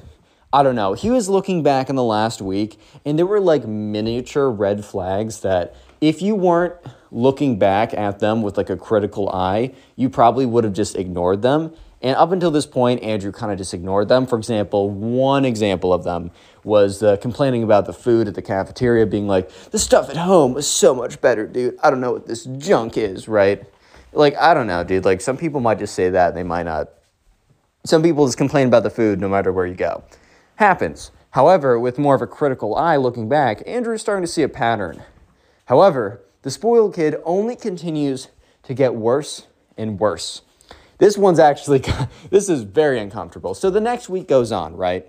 I 0.53 0.63
don't 0.63 0.75
know. 0.75 0.93
He 0.93 1.09
was 1.09 1.29
looking 1.29 1.63
back 1.63 1.89
in 1.89 1.95
the 1.95 2.03
last 2.03 2.41
week, 2.41 2.77
and 3.05 3.17
there 3.17 3.25
were 3.25 3.39
like 3.39 3.65
miniature 3.65 4.49
red 4.49 4.83
flags 4.83 5.39
that 5.41 5.73
if 6.01 6.21
you 6.21 6.35
weren't 6.35 6.75
looking 7.09 7.57
back 7.57 7.93
at 7.93 8.19
them 8.19 8.41
with 8.41 8.57
like 8.57 8.69
a 8.69 8.75
critical 8.75 9.29
eye, 9.29 9.71
you 9.95 10.09
probably 10.09 10.45
would 10.45 10.65
have 10.65 10.73
just 10.73 10.97
ignored 10.97 11.41
them. 11.41 11.71
And 12.01 12.15
up 12.15 12.31
until 12.31 12.49
this 12.49 12.65
point, 12.65 13.03
Andrew 13.03 13.31
kind 13.31 13.51
of 13.51 13.57
just 13.57 13.73
ignored 13.73 14.07
them. 14.07 14.25
For 14.25 14.37
example, 14.37 14.89
one 14.89 15.45
example 15.45 15.93
of 15.93 16.03
them 16.03 16.31
was 16.63 17.03
uh, 17.03 17.17
complaining 17.17 17.63
about 17.63 17.85
the 17.85 17.93
food 17.93 18.27
at 18.27 18.33
the 18.33 18.41
cafeteria, 18.41 19.05
being 19.05 19.27
like, 19.27 19.51
the 19.69 19.77
stuff 19.77 20.09
at 20.09 20.17
home 20.17 20.53
was 20.53 20.67
so 20.67 20.95
much 20.95 21.21
better, 21.21 21.45
dude. 21.45 21.77
I 21.83 21.89
don't 21.91 22.01
know 22.01 22.13
what 22.13 22.25
this 22.25 22.45
junk 22.45 22.97
is, 22.97 23.27
right? 23.27 23.63
Like, 24.13 24.35
I 24.37 24.53
don't 24.53 24.67
know, 24.67 24.83
dude. 24.83 25.05
Like, 25.05 25.21
some 25.21 25.37
people 25.37 25.61
might 25.61 25.79
just 25.79 25.93
say 25.93 26.09
that, 26.09 26.33
they 26.33 26.43
might 26.43 26.63
not. 26.63 26.89
Some 27.85 28.03
people 28.03 28.25
just 28.25 28.37
complain 28.37 28.67
about 28.67 28.83
the 28.83 28.89
food 28.89 29.19
no 29.19 29.29
matter 29.29 29.51
where 29.51 29.65
you 29.65 29.75
go. 29.75 30.03
Happens. 30.55 31.11
However, 31.31 31.79
with 31.79 31.97
more 31.97 32.13
of 32.13 32.21
a 32.21 32.27
critical 32.27 32.75
eye 32.75 32.97
looking 32.97 33.29
back, 33.29 33.63
Andrew's 33.65 34.01
starting 34.01 34.23
to 34.23 34.31
see 34.31 34.43
a 34.43 34.49
pattern. 34.49 35.03
However, 35.65 36.21
the 36.41 36.51
spoiled 36.51 36.95
kid 36.95 37.15
only 37.23 37.55
continues 37.55 38.27
to 38.63 38.73
get 38.73 38.95
worse 38.95 39.47
and 39.77 39.99
worse. 39.99 40.41
This 41.01 41.17
one's 41.17 41.39
actually, 41.39 41.83
this 42.29 42.47
is 42.47 42.61
very 42.61 42.99
uncomfortable. 42.99 43.55
So 43.55 43.71
the 43.71 43.81
next 43.81 44.07
week 44.07 44.27
goes 44.27 44.51
on, 44.51 44.77
right? 44.77 45.07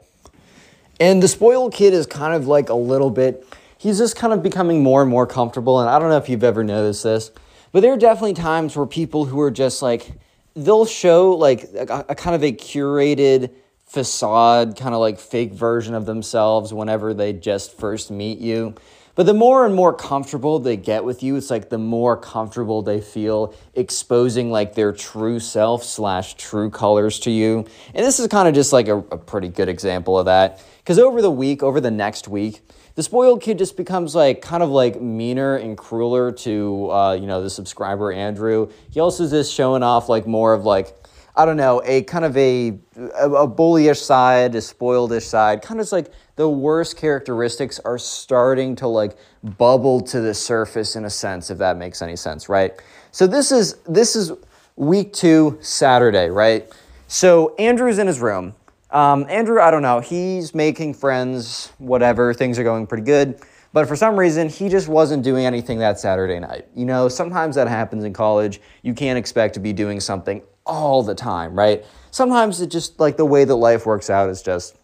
And 0.99 1.23
the 1.23 1.29
spoiled 1.29 1.75
kid 1.75 1.93
is 1.93 2.07
kind 2.07 2.35
of 2.35 2.47
like 2.47 2.71
a 2.71 2.75
little 2.75 3.11
bit, 3.11 3.47
he's 3.77 3.99
just 3.99 4.17
kind 4.17 4.33
of 4.33 4.43
becoming 4.43 4.83
more 4.83 5.03
and 5.03 5.11
more 5.11 5.27
comfortable. 5.27 5.81
And 5.81 5.91
I 5.91 5.99
don't 5.99 6.09
know 6.09 6.17
if 6.17 6.31
you've 6.31 6.45
ever 6.45 6.65
noticed 6.65 7.03
this, 7.03 7.31
but 7.73 7.81
there 7.81 7.93
are 7.93 7.99
definitely 7.99 8.33
times 8.33 8.75
where 8.75 8.87
people 8.87 9.27
who 9.27 9.39
are 9.43 9.51
just 9.51 9.83
like, 9.83 10.13
they'll 10.57 10.87
show 10.87 11.33
like 11.33 11.65
a, 11.65 12.07
a 12.09 12.15
kind 12.15 12.35
of 12.35 12.43
a 12.43 12.53
curated 12.53 13.51
facade, 13.85 14.79
kind 14.79 14.95
of 14.95 15.01
like 15.01 15.21
fake 15.21 15.53
version 15.53 15.93
of 15.93 16.07
themselves 16.07 16.73
whenever 16.73 17.13
they 17.13 17.35
just 17.35 17.77
first 17.77 18.11
meet 18.11 18.39
you. 18.39 18.75
But 19.15 19.27
the 19.27 19.35
more 19.35 19.67
and 19.67 19.75
more 19.75 19.93
comfortable 19.93 20.59
they 20.59 20.77
get 20.77 21.05
with 21.05 21.23
you, 21.23 21.37
it's 21.37 21.51
like 21.51 21.69
the 21.69 21.79
more 21.79 22.17
comfortable 22.17 22.81
they 22.81 23.01
feel 23.01 23.55
exposing 23.75 24.51
like 24.51 24.75
their 24.75 24.93
true 24.93 25.39
self 25.39 25.85
slash 25.85 26.35
true 26.35 26.71
colors 26.71 27.21
to 27.21 27.31
you. 27.31 27.67
And 27.95 28.07
this 28.07 28.19
is 28.19 28.29
kind 28.29 28.49
of 28.49 28.55
just 28.55 28.73
like 28.73 28.89
a, 28.89 28.97
a 28.97 29.19
pretty 29.19 29.49
good 29.49 29.69
example 29.69 30.19
of 30.19 30.27
that. 30.27 30.65
Because 30.79 30.99
over 30.99 31.21
the 31.21 31.31
week, 31.31 31.63
over 31.63 31.81
the 31.81 31.91
next 31.91 32.27
week, 32.27 32.63
the 32.95 33.03
spoiled 33.03 33.43
kid 33.43 33.59
just 33.59 33.77
becomes 33.77 34.15
like 34.15 34.41
kind 34.43 34.63
of 34.63 34.71
like 34.71 35.01
meaner 35.01 35.57
and 35.57 35.77
crueler 35.77 36.33
to 36.33 36.91
uh, 36.91 37.13
you 37.13 37.27
know 37.27 37.43
the 37.43 37.51
subscriber 37.51 38.13
Andrew. 38.13 38.71
He 38.91 39.01
also 39.01 39.25
is 39.25 39.31
just 39.31 39.53
showing 39.53 39.83
off 39.83 40.09
like 40.09 40.27
more 40.27 40.55
of 40.55 40.65
like 40.65 41.02
I 41.35 41.47
don't 41.47 41.57
know 41.57 41.81
a 41.85 42.03
kind 42.03 42.25
of 42.25 42.37
a 42.37 42.79
a, 42.97 43.49
bullyish 43.49 43.97
side, 43.97 44.55
a 44.55 44.59
spoiledish 44.59 45.23
side, 45.23 45.63
kind 45.63 45.81
of 45.81 45.91
like 45.91 46.13
the 46.37 46.49
worst 46.49 46.97
characteristics 46.99 47.81
are 47.85 47.97
starting 47.97 48.77
to 48.77 48.87
like 48.87 49.17
bubble 49.43 50.01
to 50.03 50.21
the 50.21 50.35
surface 50.35 50.95
in 50.95 51.07
a 51.07 51.11
sense, 51.11 51.51
if 51.51 51.59
that 51.59 51.79
makes 51.79 52.03
any 52.03 52.17
sense, 52.17 52.49
right? 52.49 52.75
So 53.13 53.27
this 53.27 53.51
is 53.51 53.77
this 53.89 54.15
is 54.15 54.33
week 54.77 55.15
two, 55.15 55.59
Saturday, 55.63 56.29
right? 56.29 56.71
So 57.09 57.55
Andrew's 57.57 57.99
in 57.99 58.07
his 58.07 58.21
room. 58.21 58.55
Um, 58.91 59.25
Andrew, 59.31 59.59
I 59.59 59.71
don't 59.71 59.81
know, 59.81 60.01
he's 60.01 60.55
making 60.55 60.93
friends, 60.95 61.73
whatever, 61.79 62.35
things 62.35 62.59
are 62.59 62.65
going 62.65 62.87
pretty 62.87 63.05
good. 63.05 63.41
But 63.73 63.89
for 63.89 63.97
some 63.97 64.19
reason, 64.19 64.51
he 64.51 64.69
just 64.69 64.87
wasn't 64.87 65.23
doing 65.23 65.47
anything 65.47 65.79
that 65.79 65.99
Saturday 65.99 66.39
night. 66.39 66.67
You 66.75 66.85
know, 66.85 67.09
sometimes 67.09 67.55
that 67.55 67.69
happens 67.69 68.05
in 68.05 68.13
college. 68.13 68.61
You 68.83 68.93
can't 68.93 69.19
expect 69.19 69.55
to 69.55 69.61
be 69.61 69.73
doing 69.73 69.99
something 69.99 70.43
all 70.67 71.03
the 71.03 71.15
time, 71.15 71.55
right? 71.55 71.85
Sometimes 72.11 72.61
it 72.61 72.69
just 72.69 73.01
like 73.01 73.17
the 73.17 73.25
way 73.25 73.45
that 73.45 73.55
life 73.55 73.87
works 73.87 74.11
out 74.11 74.29
is 74.29 74.43
just 74.43 74.77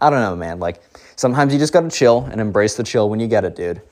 I 0.00 0.10
don't 0.10 0.20
know, 0.20 0.36
man. 0.36 0.60
Like 0.60 0.82
sometimes 1.16 1.52
you 1.52 1.58
just 1.58 1.72
gotta 1.72 1.90
chill 1.90 2.28
and 2.30 2.40
embrace 2.40 2.76
the 2.76 2.84
chill 2.84 3.10
when 3.10 3.20
you 3.20 3.26
get 3.26 3.44
it, 3.44 3.56
dude. 3.56 3.82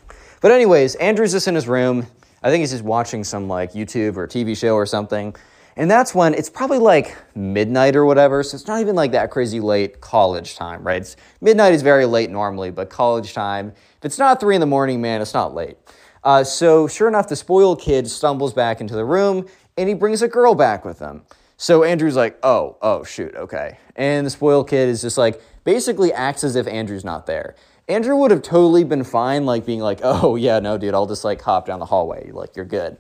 But 0.40 0.52
anyways, 0.52 0.94
Andrew's 0.96 1.32
just 1.32 1.48
in 1.48 1.54
his 1.54 1.66
room. 1.66 2.06
I 2.42 2.50
think 2.50 2.60
he's 2.60 2.70
just 2.70 2.84
watching 2.84 3.24
some 3.24 3.48
like 3.48 3.72
YouTube 3.72 4.16
or 4.16 4.28
TV 4.28 4.56
show 4.56 4.74
or 4.74 4.86
something. 4.86 5.34
And 5.78 5.90
that's 5.90 6.14
when 6.14 6.32
it's 6.32 6.48
probably 6.48 6.78
like 6.78 7.16
midnight 7.34 7.96
or 7.96 8.06
whatever. 8.06 8.42
So 8.42 8.54
it's 8.54 8.66
not 8.66 8.80
even 8.80 8.94
like 8.94 9.12
that 9.12 9.30
crazy 9.30 9.60
late 9.60 10.00
college 10.00 10.56
time, 10.56 10.82
right? 10.82 11.02
It's, 11.02 11.16
midnight 11.42 11.74
is 11.74 11.82
very 11.82 12.06
late 12.06 12.30
normally, 12.30 12.70
but 12.70 12.88
college 12.88 13.34
time, 13.34 13.72
if 13.98 14.04
it's 14.04 14.18
not 14.18 14.40
three 14.40 14.54
in 14.54 14.60
the 14.60 14.66
morning, 14.66 15.02
man, 15.02 15.20
it's 15.20 15.34
not 15.34 15.54
late. 15.54 15.76
Uh, 16.24 16.42
so 16.42 16.88
sure 16.88 17.08
enough, 17.08 17.28
the 17.28 17.36
spoiled 17.36 17.80
kid 17.80 18.08
stumbles 18.08 18.54
back 18.54 18.80
into 18.80 18.94
the 18.94 19.04
room 19.04 19.46
and 19.76 19.88
he 19.88 19.94
brings 19.94 20.22
a 20.22 20.28
girl 20.28 20.54
back 20.54 20.84
with 20.84 20.98
him. 20.98 21.22
So 21.56 21.84
Andrew's 21.84 22.16
like, 22.16 22.38
oh, 22.42 22.76
oh, 22.82 23.04
shoot, 23.04 23.34
okay. 23.34 23.78
And 23.94 24.26
the 24.26 24.30
spoiled 24.30 24.68
kid 24.68 24.88
is 24.88 25.02
just 25.02 25.16
like, 25.16 25.40
basically 25.64 26.12
acts 26.12 26.44
as 26.44 26.54
if 26.54 26.66
Andrew's 26.66 27.04
not 27.04 27.26
there. 27.26 27.54
Andrew 27.88 28.16
would 28.16 28.30
have 28.30 28.42
totally 28.42 28.84
been 28.84 29.04
fine, 29.04 29.46
like 29.46 29.64
being 29.64 29.80
like, 29.80 30.00
oh, 30.02 30.36
yeah, 30.36 30.58
no, 30.58 30.76
dude, 30.76 30.94
I'll 30.94 31.06
just 31.06 31.24
like 31.24 31.40
hop 31.40 31.66
down 31.66 31.80
the 31.80 31.86
hallway. 31.86 32.30
Like, 32.30 32.56
you're 32.56 32.64
good. 32.64 32.98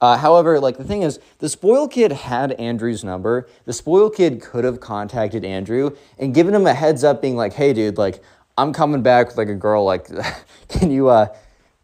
Uh, 0.00 0.16
however, 0.18 0.60
like 0.60 0.76
the 0.76 0.84
thing 0.84 1.02
is, 1.02 1.18
the 1.38 1.48
spoiled 1.48 1.90
kid 1.90 2.12
had 2.12 2.52
Andrew's 2.52 3.02
number. 3.02 3.48
The 3.64 3.72
spoiled 3.72 4.14
kid 4.14 4.42
could 4.42 4.64
have 4.64 4.78
contacted 4.78 5.44
Andrew 5.44 5.96
and 6.18 6.34
given 6.34 6.54
him 6.54 6.66
a 6.66 6.74
heads 6.74 7.02
up, 7.02 7.22
being 7.22 7.34
like, 7.34 7.54
"Hey, 7.54 7.72
dude, 7.72 7.96
like 7.96 8.22
I'm 8.58 8.72
coming 8.72 9.02
back 9.02 9.28
with 9.28 9.38
like 9.38 9.48
a 9.48 9.54
girl. 9.54 9.84
Like, 9.84 10.08
can 10.68 10.90
you 10.90 11.08
uh, 11.08 11.34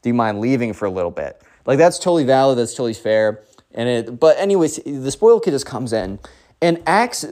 do 0.02 0.10
you 0.10 0.14
mind 0.14 0.40
leaving 0.40 0.72
for 0.72 0.86
a 0.86 0.90
little 0.90 1.10
bit? 1.10 1.40
Like 1.64 1.78
that's 1.78 1.98
totally 1.98 2.24
valid. 2.24 2.58
That's 2.58 2.72
totally 2.72 2.94
fair. 2.94 3.44
And 3.74 3.88
it, 3.88 4.20
but 4.20 4.38
anyways, 4.38 4.76
the 4.84 5.10
spoiled 5.10 5.44
kid 5.44 5.52
just 5.52 5.66
comes 5.66 5.92
in 5.92 6.18
and 6.62 6.80
acts. 6.86 7.22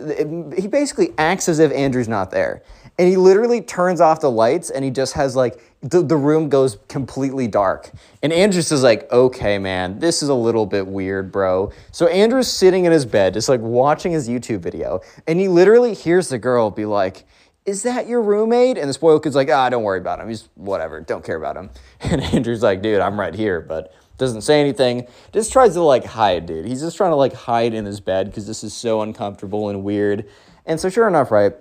He 0.58 0.66
basically 0.66 1.14
acts 1.16 1.48
as 1.48 1.60
if 1.60 1.72
Andrew's 1.72 2.08
not 2.08 2.30
there. 2.30 2.62
And 2.98 3.08
he 3.08 3.16
literally 3.16 3.62
turns 3.62 4.00
off 4.02 4.20
the 4.20 4.30
lights 4.30 4.68
and 4.68 4.84
he 4.84 4.90
just 4.90 5.14
has 5.14 5.34
like 5.34 5.58
the, 5.80 6.02
the 6.02 6.16
room 6.16 6.50
goes 6.50 6.76
completely 6.88 7.48
dark. 7.48 7.90
And 8.22 8.30
andrew's 8.30 8.70
is 8.70 8.82
like 8.82 9.10
okay 9.10 9.58
man 9.58 9.98
this 10.00 10.22
is 10.22 10.28
a 10.28 10.34
little 10.34 10.66
bit 10.66 10.86
weird 10.86 11.32
bro. 11.32 11.72
So 11.92 12.08
andrew's 12.08 12.52
sitting 12.52 12.84
in 12.84 12.92
his 12.92 13.06
bed 13.06 13.32
just 13.32 13.48
like 13.48 13.60
watching 13.60 14.12
his 14.12 14.28
youtube 14.28 14.60
video. 14.60 15.00
And 15.26 15.40
he 15.40 15.48
literally 15.48 15.94
hears 15.94 16.28
the 16.28 16.38
girl 16.38 16.70
be 16.70 16.84
like 16.84 17.24
is 17.66 17.82
that 17.84 18.08
your 18.08 18.22
roommate? 18.22 18.78
And 18.78 18.88
the 18.88 18.92
spoiled 18.92 19.22
kid's 19.22 19.36
like 19.36 19.48
ah 19.48 19.70
don't 19.70 19.84
worry 19.84 20.00
about 20.00 20.20
him. 20.20 20.28
He's 20.28 20.50
whatever. 20.56 21.00
Don't 21.00 21.24
care 21.24 21.36
about 21.36 21.56
him. 21.56 21.70
And 22.02 22.20
andrew's 22.20 22.62
like 22.62 22.82
dude 22.82 23.00
i'm 23.00 23.18
right 23.18 23.34
here 23.34 23.60
but 23.60 23.94
doesn't 24.20 24.42
say 24.42 24.60
anything 24.60 25.06
just 25.32 25.52
tries 25.52 25.74
to 25.74 25.82
like 25.82 26.04
hide 26.04 26.46
dude. 26.46 26.66
He's 26.66 26.80
just 26.80 26.96
trying 26.96 27.10
to 27.10 27.16
like 27.16 27.32
hide 27.32 27.74
in 27.74 27.86
his 27.86 27.98
bed 27.98 28.26
because 28.26 28.46
this 28.46 28.62
is 28.62 28.72
so 28.72 29.00
uncomfortable 29.00 29.68
and 29.68 29.82
weird. 29.82 30.28
And 30.66 30.78
so 30.78 30.88
sure 30.88 31.08
enough 31.08 31.32
right 31.32 31.54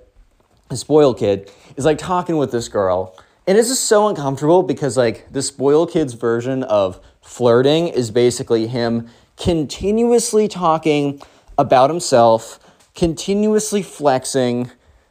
the 0.69 0.77
spoiled 0.77 1.17
kid 1.17 1.51
is 1.77 1.85
like 1.85 1.97
talking 1.97 2.37
with 2.37 2.51
this 2.51 2.67
girl. 2.67 3.17
And 3.47 3.57
it's 3.57 3.69
just 3.69 3.85
so 3.85 4.07
uncomfortable 4.07 4.61
because 4.61 4.95
like 4.95 5.31
the 5.31 5.41
spoiled 5.41 5.91
kid's 5.91 6.13
version 6.13 6.61
of 6.63 6.99
flirting 7.21 7.87
is 7.87 8.11
basically 8.11 8.67
him 8.67 9.09
continuously 9.37 10.47
talking 10.47 11.21
about 11.57 11.89
himself 11.89 12.59
continuously 12.93 13.81
flexing 13.81 14.69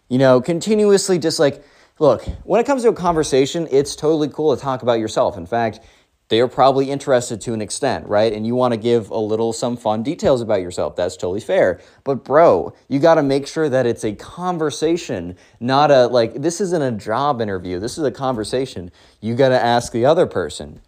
you 0.08 0.18
know 0.18 0.40
continuously 0.40 1.18
just 1.18 1.38
like 1.38 1.64
look 1.98 2.22
when 2.44 2.60
it 2.60 2.66
comes 2.66 2.82
to 2.82 2.88
a 2.88 2.92
conversation 2.92 3.66
it's 3.70 3.96
totally 3.96 4.28
cool 4.28 4.54
to 4.54 4.60
talk 4.60 4.82
about 4.82 4.98
yourself. 4.98 5.36
In 5.36 5.46
fact 5.46 5.80
they 6.28 6.40
are 6.40 6.48
probably 6.48 6.90
interested 6.90 7.40
to 7.42 7.54
an 7.54 7.62
extent, 7.62 8.06
right? 8.06 8.32
And 8.32 8.46
you 8.46 8.54
want 8.54 8.72
to 8.72 8.78
give 8.78 9.10
a 9.10 9.18
little 9.18 9.52
some 9.52 9.76
fun 9.76 10.02
details 10.02 10.42
about 10.42 10.60
yourself. 10.60 10.94
That's 10.94 11.16
totally 11.16 11.40
fair. 11.40 11.80
But 12.04 12.24
bro, 12.24 12.74
you 12.88 12.98
got 12.98 13.14
to 13.14 13.22
make 13.22 13.46
sure 13.46 13.68
that 13.68 13.86
it's 13.86 14.04
a 14.04 14.14
conversation, 14.14 15.36
not 15.58 15.90
a 15.90 16.06
like 16.06 16.34
this 16.34 16.60
isn't 16.60 16.82
a 16.82 16.92
job 16.92 17.40
interview. 17.40 17.78
This 17.78 17.96
is 17.96 18.04
a 18.04 18.10
conversation. 18.10 18.90
You 19.20 19.34
got 19.34 19.48
to 19.48 19.62
ask 19.62 19.92
the 19.92 20.04
other 20.04 20.26
person. 20.26 20.80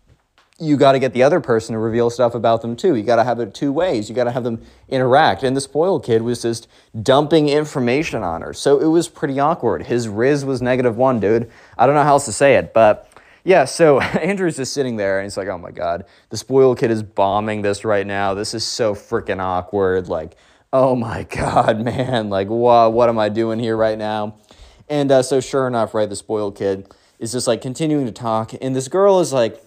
You 0.63 0.77
got 0.77 0.93
to 0.93 0.99
get 0.99 1.15
the 1.15 1.23
other 1.23 1.41
person 1.41 1.73
to 1.73 1.79
reveal 1.79 2.11
stuff 2.11 2.35
about 2.35 2.61
them 2.61 2.77
too. 2.77 2.95
You 2.95 3.03
got 3.03 3.17
to 3.17 3.25
have 3.25 3.41
it 3.41 3.55
two 3.55 3.73
ways. 3.73 4.11
You 4.11 4.15
got 4.15 4.25
to 4.25 4.31
have 4.31 4.45
them 4.45 4.61
interact. 4.91 5.43
And 5.43 5.57
the 5.57 5.61
spoiled 5.63 6.05
kid 6.05 6.21
was 6.21 6.43
just 6.43 6.69
dumping 7.03 7.49
information 7.49 8.23
on 8.23 8.43
her. 8.43 8.53
So 8.53 8.79
it 8.79 8.89
was 8.89 9.09
pretty 9.09 9.41
awkward. 9.41 9.85
His 9.85 10.07
Riz 10.07 10.45
was 10.45 10.61
negative 10.61 10.99
one, 10.99 11.19
dude. 11.19 11.51
I 11.79 11.87
don't 11.87 11.95
know 11.95 12.03
how 12.03 12.13
else 12.13 12.27
to 12.27 12.33
say 12.33 12.57
it, 12.57 12.75
but 12.75 13.11
yeah, 13.45 13.65
so 13.65 14.01
Andrew's 14.01 14.57
just 14.57 14.73
sitting 14.73 14.97
there 14.97 15.19
and 15.19 15.27
he's 15.27 15.37
like, 15.37 15.49
oh 15.49 15.59
my 15.59 15.71
God, 15.71 16.05
the 16.31 16.37
spoiled 16.37 16.79
kid 16.79 16.91
is 16.91 17.03
bombing 17.03 17.63
this 17.63 17.85
right 17.85 18.07
now. 18.07 18.35
This 18.35 18.55
is 18.55 18.65
so 18.65 18.95
freaking 18.95 19.41
awkward. 19.41 20.09
Like, 20.09 20.37
oh 20.73 20.95
my 20.95 21.23
God, 21.31 21.81
man, 21.81 22.31
like, 22.31 22.49
what, 22.49 22.93
what 22.93 23.09
am 23.09 23.19
I 23.19 23.29
doing 23.29 23.59
here 23.59 23.77
right 23.77 23.99
now? 23.99 24.37
And 24.89 25.13
uh, 25.13 25.23
so, 25.23 25.41
sure 25.41 25.67
enough, 25.69 25.95
right, 25.95 26.09
the 26.09 26.17
spoiled 26.17 26.57
kid 26.57 26.93
is 27.19 27.33
just 27.33 27.47
like 27.47 27.61
continuing 27.61 28.07
to 28.07 28.13
talk. 28.13 28.53
And 28.61 28.75
this 28.75 28.89
girl 28.89 29.21
is 29.21 29.33
like, 29.33 29.63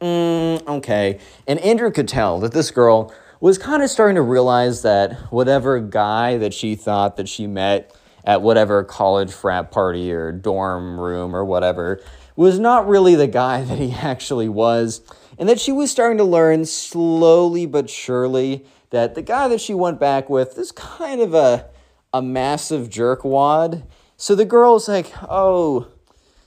mm, 0.00 0.66
okay. 0.66 1.18
And 1.46 1.58
Andrew 1.60 1.90
could 1.90 2.08
tell 2.08 2.40
that 2.40 2.52
this 2.52 2.70
girl 2.70 3.12
was 3.40 3.58
kind 3.58 3.82
of 3.82 3.90
starting 3.90 4.14
to 4.14 4.22
realize 4.22 4.82
that 4.82 5.14
whatever 5.32 5.80
guy 5.80 6.38
that 6.38 6.54
she 6.54 6.76
thought 6.76 7.16
that 7.16 7.28
she 7.28 7.46
met 7.46 7.94
at 8.24 8.40
whatever 8.40 8.84
college 8.84 9.32
frat 9.32 9.72
party 9.72 10.12
or 10.12 10.30
dorm 10.30 10.98
room 10.98 11.34
or 11.34 11.44
whatever 11.44 12.00
was 12.36 12.58
not 12.58 12.88
really 12.88 13.14
the 13.14 13.26
guy 13.26 13.62
that 13.62 13.78
he 13.78 13.92
actually 14.00 14.48
was, 14.48 15.00
and 15.38 15.48
that 15.48 15.60
she 15.60 15.72
was 15.72 15.90
starting 15.90 16.18
to 16.18 16.24
learn 16.24 16.64
slowly 16.64 17.66
but 17.66 17.90
surely 17.90 18.64
that 18.90 19.14
the 19.14 19.22
guy 19.22 19.48
that 19.48 19.60
she 19.60 19.74
went 19.74 19.98
back 19.98 20.28
with 20.28 20.56
is 20.58 20.70
kind 20.70 21.20
of 21.20 21.34
a, 21.34 21.68
a 22.12 22.22
massive 22.22 22.88
jerkwad. 22.88 23.84
So 24.16 24.34
the 24.34 24.44
girl's 24.44 24.88
like, 24.88 25.10
oh, 25.28 25.88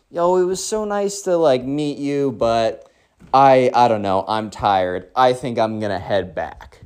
yo, 0.10 0.38
it 0.38 0.46
was 0.46 0.64
so 0.64 0.86
nice 0.86 1.22
to 1.24 1.36
like 1.36 1.66
meet 1.66 1.98
you, 1.98 2.32
but 2.32 2.90
I 3.34 3.70
I 3.74 3.88
don't 3.88 4.02
know, 4.02 4.24
I'm 4.28 4.50
tired. 4.50 5.10
I 5.16 5.34
think 5.34 5.60
I'm 5.60 5.80
to 5.82 6.00
head 6.00 6.34
back. 6.34 6.82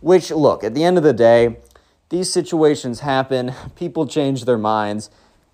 Which 0.00 0.30
look, 0.30 0.64
at 0.64 0.74
the 0.74 0.82
end 0.82 0.98
of 0.98 1.04
the 1.04 1.12
day, 1.12 1.58
these 2.08 2.32
situations 2.32 3.00
happen. 3.00 3.54
People 3.76 4.06
change 4.06 4.44
their 4.44 4.58
minds. 4.58 5.10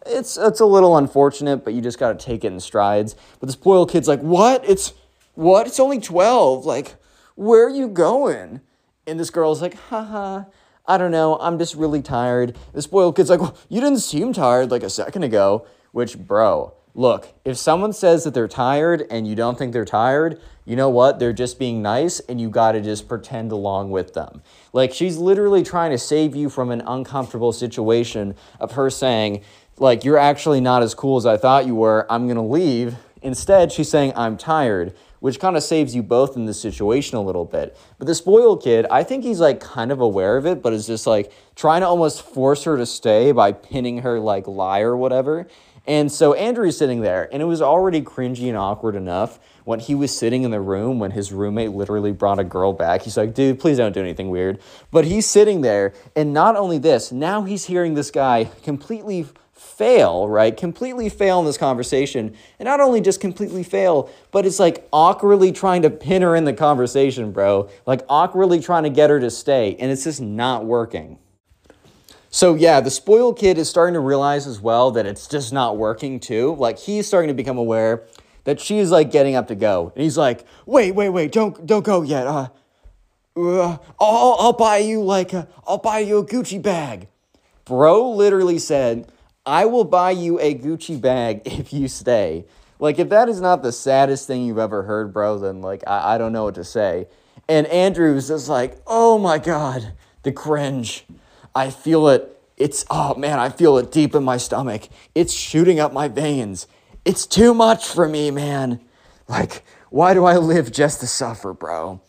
It's 0.07 0.37
it's 0.37 0.61
a 0.61 0.67
little 0.67 0.97
unfortunate, 0.97 1.64
but 1.64 1.75
you 1.75 1.81
just 1.81 1.99
got 1.99 2.19
to 2.19 2.26
take 2.26 2.45
it 2.45 2.52
in 2.52 2.61
strides. 2.61 3.17
But 3.40 3.47
the 3.47 3.52
spoiled 3.52 3.90
kid's 3.90 4.09
like, 4.09 4.21
"What? 4.21 4.69
It's 4.69 4.95
what? 5.35 5.67
It's 5.67 5.81
only 5.81 6.00
12. 6.00 6.64
Like, 6.64 6.97
where 7.35 7.67
are 7.67 7.71
you 7.71 7.88
going?" 7.88 8.61
And 9.09 9.19
this 9.19 9.31
girl's 9.31 9.62
like, 9.62 9.75
haha, 9.75 10.45
I 10.87 10.99
don't 10.99 11.11
know. 11.11 11.38
I'm 11.38 11.59
just 11.59 11.75
really 11.75 12.02
tired. 12.02 12.57
The 12.75 12.83
spoiled 12.83 13.17
kid's 13.17 13.31
like, 13.31 13.40
well, 13.40 13.57
you 13.71 13.81
didn't 13.81 14.00
seem 14.00 14.35
tired 14.35 14.71
like 14.71 14.83
a 14.83 14.90
second 14.90 15.23
ago. 15.23 15.67
Which, 15.93 16.19
bro, 16.19 16.75
look, 16.95 17.33
if 17.47 17.57
someone 17.57 17.95
says 17.95 18.25
that 18.25 18.35
they're 18.35 18.47
tired 18.47 19.07
and 19.11 19.26
you 19.26 19.35
don't 19.35 19.57
think 19.57 19.73
they're 19.73 19.87
tired, 19.87 20.38
you 20.67 20.76
know 20.76 20.90
what? 20.90 21.19
They're 21.19 21.33
just 21.33 21.59
being 21.59 21.81
nice 21.81 22.21
and 22.21 22.38
you 22.38 22.50
gotta 22.50 22.83
just 22.83 23.09
pretend 23.09 23.50
along 23.50 23.90
with 23.90 24.12
them. 24.12 24.43
Like, 24.75 24.93
she's 24.93 25.17
literally 25.17 25.62
trying 25.62 25.90
to 25.93 25.99
save 25.99 26.37
you 26.37 26.50
from 26.50 26.71
an 26.71 26.83
uncomfortable 26.87 27.52
situation 27.52 28.35
of 28.61 28.73
her 28.73 28.90
saying, 28.90 29.43
like, 29.80 30.04
you're 30.04 30.18
actually 30.18 30.61
not 30.61 30.82
as 30.82 30.94
cool 30.94 31.16
as 31.16 31.26
I 31.26 31.37
thought 31.37 31.66
you 31.66 31.75
were. 31.75 32.06
I'm 32.11 32.28
gonna 32.28 32.47
leave. 32.47 32.97
Instead, 33.23 33.73
she's 33.73 33.90
saying, 33.90 34.12
I'm 34.16 34.37
tired 34.37 34.94
which 35.20 35.40
kind 35.40 35.56
of 35.56 35.62
saves 35.62 35.94
you 35.94 36.02
both 36.02 36.37
in 36.37 36.47
this 36.47 36.61
situation 36.61 37.16
a 37.16 37.23
little 37.23 37.44
bit. 37.44 37.76
But 37.99 38.06
the 38.06 38.14
spoiled 38.14 38.62
kid, 38.62 38.87
I 38.90 39.02
think 39.02 39.25
he's 39.25 39.40
like 39.40 39.61
kind 39.61 39.90
of 39.90 40.00
aware 40.00 40.37
of 40.37 40.47
it, 40.47 40.62
but 40.62 40.73
is 40.73 40.87
just 40.87 41.06
like 41.06 41.32
trying 41.56 41.80
to 41.80 41.87
almost 41.87 42.23
force 42.23 42.64
her 42.64 42.76
to 42.76 42.87
stay 42.87 43.32
by 43.32 43.52
pinning 43.52 43.99
her 43.99 44.20
like 44.20 44.47
lie 44.47 44.80
or 44.80 44.97
whatever. 44.97 45.47
And 45.87 46.12
so 46.12 46.35
Andrew's 46.35 46.76
sitting 46.76 47.00
there, 47.00 47.30
and 47.32 47.40
it 47.40 47.47
was 47.47 47.62
already 47.62 48.02
cringy 48.02 48.49
and 48.49 48.58
awkward 48.58 48.94
enough 48.94 49.40
when 49.64 49.80
he 49.80 49.94
was 49.94 50.16
sitting 50.16 50.42
in 50.42 50.50
the 50.50 50.61
room 50.61 50.99
when 50.99 51.12
his 51.12 51.32
roommate 51.32 51.70
literally 51.70 52.12
brought 52.12 52.38
a 52.38 52.44
girl 52.44 52.75
back. 52.75 53.02
He's 53.02 53.16
like, 53.16 53.32
dude, 53.32 53.58
please 53.58 53.78
don't 53.78 53.92
do 53.92 54.00
anything 54.00 54.28
weird. 54.28 54.61
But 54.90 55.06
he's 55.06 55.26
sitting 55.26 55.62
there, 55.62 55.94
and 56.14 56.35
not 56.35 56.56
only 56.56 56.76
this, 56.76 57.11
now 57.11 57.42
he's 57.42 57.64
hearing 57.64 57.94
this 57.94 58.11
guy 58.11 58.50
completely 58.62 59.26
fail, 59.78 60.28
right? 60.28 60.56
Completely 60.56 61.08
fail 61.08 61.38
in 61.38 61.47
this 61.47 61.56
conversation. 61.56 62.35
And 62.58 62.66
not 62.66 62.80
only 62.80 63.00
just 63.00 63.20
completely 63.20 63.62
fail, 63.62 64.11
but 64.32 64.44
it's 64.44 64.58
like 64.58 64.87
awkwardly 64.92 65.52
trying 65.52 65.82
to 65.82 65.90
pin 65.90 66.23
her 66.23 66.35
in 66.35 66.44
the 66.44 66.52
conversation, 66.52 67.30
bro. 67.30 67.70
Like 67.87 68.02
awkwardly 68.08 68.58
trying 68.58 68.82
to 68.82 68.90
get 68.90 69.08
her 69.08 69.20
to 69.20 69.30
stay. 69.30 69.76
And 69.78 69.90
it's 69.92 70.02
just 70.04 70.20
not 70.20 70.66
working. 70.66 71.18
So, 72.28 72.56
yeah, 72.56 72.80
the 72.80 72.90
spoiled 72.90 73.38
kid 73.38 73.56
is 73.56 73.70
starting 73.70 73.94
to 73.94 74.00
realize 74.00 74.47
as 74.47 74.61
well 74.61 74.90
that 74.90 75.06
it's 75.06 75.28
just 75.28 75.52
not 75.52 75.78
working 75.78 76.20
too. 76.20 76.56
Like, 76.56 76.78
he's 76.78 77.06
starting 77.06 77.28
to 77.28 77.35
become 77.35 77.56
aware 77.56 78.04
that 78.44 78.61
she's 78.61 78.90
like 78.90 79.11
getting 79.11 79.35
up 79.35 79.49
to 79.49 79.54
go. 79.54 79.92
And 79.94 80.02
he's 80.02 80.18
like, 80.18 80.44
wait, 80.66 80.92
wait, 80.92 81.08
wait, 81.08 81.32
don't, 81.32 81.64
don't 81.64 81.85
go 81.85 82.02
yet. 82.02 82.26
Uh, 82.26 82.49
uh, 83.37 83.78
I'll, 84.00 84.37
I'll 84.38 84.52
buy 84.52 84.78
you 84.78 85.02
like, 85.02 85.32
a, 85.32 85.49
I'll 85.66 85.78
buy 85.78 86.00
you 86.00 86.18
a 86.18 86.26
Gucci 86.26 86.61
bag. 86.61 87.08
Bro 87.64 88.11
literally 88.11 88.58
said, 88.58 89.11
I 89.49 89.64
will 89.64 89.85
buy 89.85 90.11
you 90.11 90.38
a 90.40 90.55
Gucci 90.55 91.00
bag 91.00 91.40
if 91.47 91.73
you 91.73 91.88
stay. 91.88 92.45
Like, 92.78 92.99
if 92.99 93.09
that 93.09 93.28
is 93.28 93.40
not 93.40 93.62
the 93.62 93.73
saddest 93.73 94.26
thing 94.26 94.45
you've 94.45 94.59
ever 94.59 94.83
heard, 94.83 95.12
bro, 95.12 95.38
then, 95.38 95.62
like, 95.62 95.83
I, 95.87 96.14
I 96.14 96.19
don't 96.19 96.33
know 96.33 96.45
what 96.45 96.55
to 96.57 96.64
say. 96.64 97.09
And 97.49 97.67
Andrew's 97.69 98.28
just 98.28 98.49
like, 98.49 98.76
oh 98.87 99.19
my 99.19 99.38
God, 99.38 99.95
the 100.23 100.33
cringe. 100.33 101.07
I 101.55 101.71
feel 101.71 102.09
it. 102.09 102.40
It's, 102.59 102.85
oh 102.90 103.14
man, 103.14 103.38
I 103.38 103.49
feel 103.49 103.78
it 103.78 103.90
deep 103.90 104.14
in 104.14 104.23
my 104.23 104.37
stomach. 104.37 104.88
It's 105.14 105.33
shooting 105.33 105.81
up 105.81 105.93
my 105.93 106.09
veins. 106.09 106.67
It's 107.05 107.25
too 107.25 107.55
much 107.55 107.87
for 107.87 108.07
me, 108.07 108.31
man. 108.31 108.81
Like, 109.28 109.64
why 109.90 110.12
do 110.12 110.25
I 110.25 110.37
live 110.37 110.71
just 110.71 111.00
to 111.00 111.07
suffer, 111.07 111.55
bro? 111.55 112.00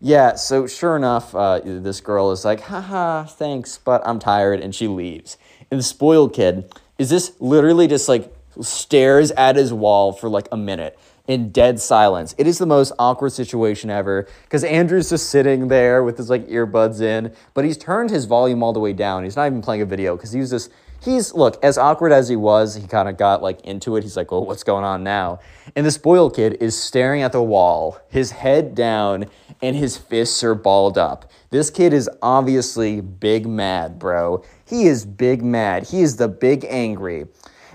Yeah, 0.00 0.36
so 0.36 0.66
sure 0.66 0.96
enough, 0.96 1.34
uh, 1.34 1.60
this 1.64 2.00
girl 2.00 2.30
is 2.30 2.44
like, 2.44 2.60
haha, 2.60 3.24
thanks, 3.24 3.78
but 3.78 4.06
I'm 4.06 4.18
tired, 4.18 4.60
and 4.60 4.74
she 4.74 4.86
leaves. 4.86 5.38
And 5.70 5.80
the 5.80 5.84
spoiled 5.84 6.34
kid 6.34 6.72
is 6.98 7.10
this 7.10 7.32
literally 7.40 7.86
just 7.86 8.08
like 8.08 8.32
stares 8.60 9.30
at 9.32 9.56
his 9.56 9.72
wall 9.72 10.12
for 10.12 10.28
like 10.28 10.48
a 10.50 10.56
minute 10.56 10.98
in 11.26 11.50
dead 11.50 11.80
silence. 11.80 12.34
It 12.38 12.46
is 12.46 12.58
the 12.58 12.66
most 12.66 12.92
awkward 12.98 13.32
situation 13.32 13.90
ever 13.90 14.28
because 14.44 14.64
Andrew's 14.64 15.10
just 15.10 15.30
sitting 15.30 15.68
there 15.68 16.02
with 16.02 16.16
his 16.18 16.30
like 16.30 16.46
earbuds 16.48 17.00
in, 17.00 17.34
but 17.54 17.64
he's 17.64 17.76
turned 17.76 18.10
his 18.10 18.24
volume 18.26 18.62
all 18.62 18.72
the 18.72 18.80
way 18.80 18.92
down. 18.92 19.24
He's 19.24 19.36
not 19.36 19.46
even 19.46 19.62
playing 19.62 19.82
a 19.82 19.86
video 19.86 20.16
because 20.16 20.32
he's 20.32 20.50
just 20.50 20.70
he's 21.02 21.34
look 21.34 21.62
as 21.62 21.78
awkward 21.78 22.12
as 22.12 22.28
he 22.28 22.36
was. 22.36 22.74
He 22.74 22.86
kind 22.86 23.08
of 23.08 23.16
got 23.16 23.42
like 23.42 23.60
into 23.62 23.96
it. 23.96 24.02
He's 24.02 24.16
like, 24.16 24.30
"Well, 24.30 24.44
what's 24.44 24.62
going 24.62 24.84
on 24.84 25.02
now?" 25.04 25.40
And 25.74 25.84
the 25.84 25.90
spoiled 25.90 26.36
kid 26.36 26.58
is 26.60 26.80
staring 26.80 27.22
at 27.22 27.32
the 27.32 27.42
wall, 27.42 27.98
his 28.08 28.30
head 28.30 28.74
down, 28.74 29.26
and 29.62 29.76
his 29.76 29.96
fists 29.96 30.42
are 30.44 30.54
balled 30.54 30.98
up. 30.98 31.30
This 31.50 31.70
kid 31.70 31.92
is 31.92 32.08
obviously 32.22 33.00
big 33.00 33.46
mad, 33.46 33.98
bro. 33.98 34.44
He 34.66 34.86
is 34.86 35.06
big 35.06 35.42
mad. 35.42 35.88
He 35.88 36.02
is 36.02 36.16
the 36.16 36.28
big 36.28 36.66
angry. 36.68 37.26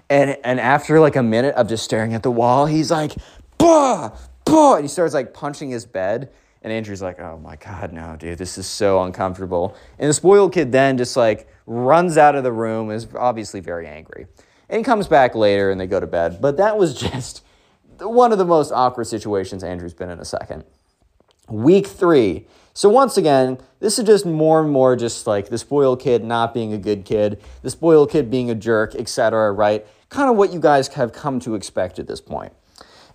And, 0.09 0.37
and 0.43 0.59
after 0.59 0.99
like 0.99 1.15
a 1.15 1.23
minute 1.23 1.55
of 1.55 1.69
just 1.69 1.85
staring 1.85 2.13
at 2.13 2.21
the 2.21 2.31
wall, 2.31 2.65
he's 2.65 2.91
like, 2.91 3.13
bah, 3.57 4.11
bah, 4.43 4.75
and 4.75 4.83
he 4.83 4.89
starts 4.89 5.13
like 5.13 5.33
punching 5.33 5.69
his 5.69 5.85
bed. 5.85 6.31
And 6.63 6.71
Andrew's 6.71 7.01
like, 7.01 7.19
oh 7.19 7.39
my 7.39 7.55
God, 7.55 7.91
no, 7.91 8.17
dude, 8.17 8.37
this 8.37 8.57
is 8.57 8.67
so 8.67 9.01
uncomfortable. 9.03 9.75
And 9.97 10.09
the 10.09 10.13
spoiled 10.13 10.53
kid 10.53 10.71
then 10.71 10.97
just 10.97 11.15
like 11.15 11.47
runs 11.71 12.17
out 12.17 12.35
of 12.35 12.43
the 12.43 12.51
room, 12.51 12.91
is 12.91 13.07
obviously 13.15 13.61
very 13.61 13.87
angry. 13.87 14.27
And 14.69 14.85
comes 14.85 15.07
back 15.07 15.35
later 15.35 15.71
and 15.71 15.79
they 15.79 15.87
go 15.87 15.99
to 15.99 16.07
bed. 16.07 16.39
But 16.41 16.57
that 16.57 16.77
was 16.77 16.93
just 17.11 17.43
one 17.99 18.31
of 18.31 18.37
the 18.37 18.45
most 18.45 18.71
awkward 18.71 19.05
situations 19.05 19.63
Andrew's 19.63 19.93
been 19.93 20.09
in 20.09 20.19
a 20.19 20.25
second. 20.25 20.63
Week 21.49 21.87
three. 21.87 22.47
So 22.73 22.87
once 22.89 23.17
again, 23.17 23.57
this 23.79 23.99
is 23.99 24.05
just 24.05 24.25
more 24.25 24.61
and 24.61 24.71
more 24.71 24.95
just 24.95 25.27
like 25.27 25.49
the 25.49 25.57
spoiled 25.57 25.99
kid 25.99 26.23
not 26.23 26.53
being 26.53 26.71
a 26.73 26.77
good 26.77 27.03
kid, 27.03 27.41
the 27.61 27.69
spoiled 27.69 28.09
kid 28.09 28.31
being 28.31 28.49
a 28.49 28.55
jerk, 28.55 28.95
etc. 28.95 29.51
Right? 29.51 29.85
Kind 30.09 30.29
of 30.29 30.37
what 30.37 30.53
you 30.53 30.59
guys 30.59 30.87
have 30.89 31.11
come 31.11 31.39
to 31.41 31.55
expect 31.55 31.99
at 31.99 32.07
this 32.07 32.21
point. 32.21 32.53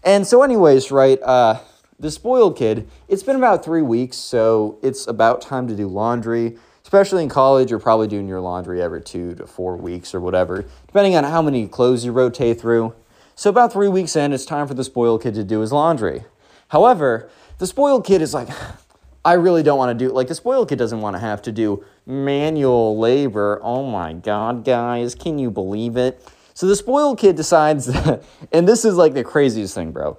And 0.02 0.26
so, 0.26 0.42
anyways, 0.42 0.90
right? 0.90 1.20
Uh, 1.22 1.60
the 1.98 2.10
spoiled 2.10 2.56
kid. 2.56 2.88
It's 3.08 3.22
been 3.22 3.36
about 3.36 3.64
three 3.64 3.82
weeks, 3.82 4.18
so 4.18 4.78
it's 4.82 5.06
about 5.06 5.40
time 5.40 5.66
to 5.68 5.74
do 5.74 5.88
laundry. 5.88 6.58
Especially 6.86 7.24
in 7.24 7.28
college, 7.28 7.68
you're 7.68 7.80
probably 7.80 8.06
doing 8.06 8.28
your 8.28 8.40
laundry 8.40 8.80
every 8.80 9.02
two 9.02 9.34
to 9.34 9.44
four 9.44 9.76
weeks 9.76 10.14
or 10.14 10.20
whatever, 10.20 10.64
depending 10.86 11.16
on 11.16 11.24
how 11.24 11.42
many 11.42 11.66
clothes 11.66 12.04
you 12.04 12.12
rotate 12.12 12.60
through. 12.60 12.94
So 13.34 13.50
about 13.50 13.72
three 13.72 13.88
weeks 13.88 14.14
in, 14.14 14.32
it's 14.32 14.44
time 14.44 14.68
for 14.68 14.74
the 14.74 14.84
spoiled 14.84 15.24
kid 15.24 15.34
to 15.34 15.42
do 15.42 15.58
his 15.58 15.72
laundry. 15.72 16.22
However, 16.68 17.28
the 17.58 17.66
spoiled 17.66 18.06
kid 18.06 18.22
is 18.22 18.32
like, 18.32 18.46
I 19.24 19.32
really 19.32 19.64
don't 19.64 19.78
want 19.78 19.98
to 19.98 20.06
do 20.06 20.14
like 20.14 20.28
the 20.28 20.36
spoiled 20.36 20.68
kid 20.68 20.78
doesn't 20.78 21.00
want 21.00 21.16
to 21.16 21.18
have 21.18 21.42
to 21.42 21.50
do 21.50 21.84
manual 22.06 22.96
labor. 22.96 23.58
Oh 23.64 23.84
my 23.84 24.12
god, 24.12 24.64
guys, 24.64 25.16
can 25.16 25.40
you 25.40 25.50
believe 25.50 25.96
it? 25.96 26.22
So 26.54 26.68
the 26.68 26.76
spoiled 26.76 27.18
kid 27.18 27.34
decides 27.34 27.86
that, 27.92 28.22
and 28.52 28.68
this 28.68 28.84
is 28.84 28.94
like 28.94 29.12
the 29.12 29.24
craziest 29.24 29.74
thing, 29.74 29.90
bro. 29.90 30.18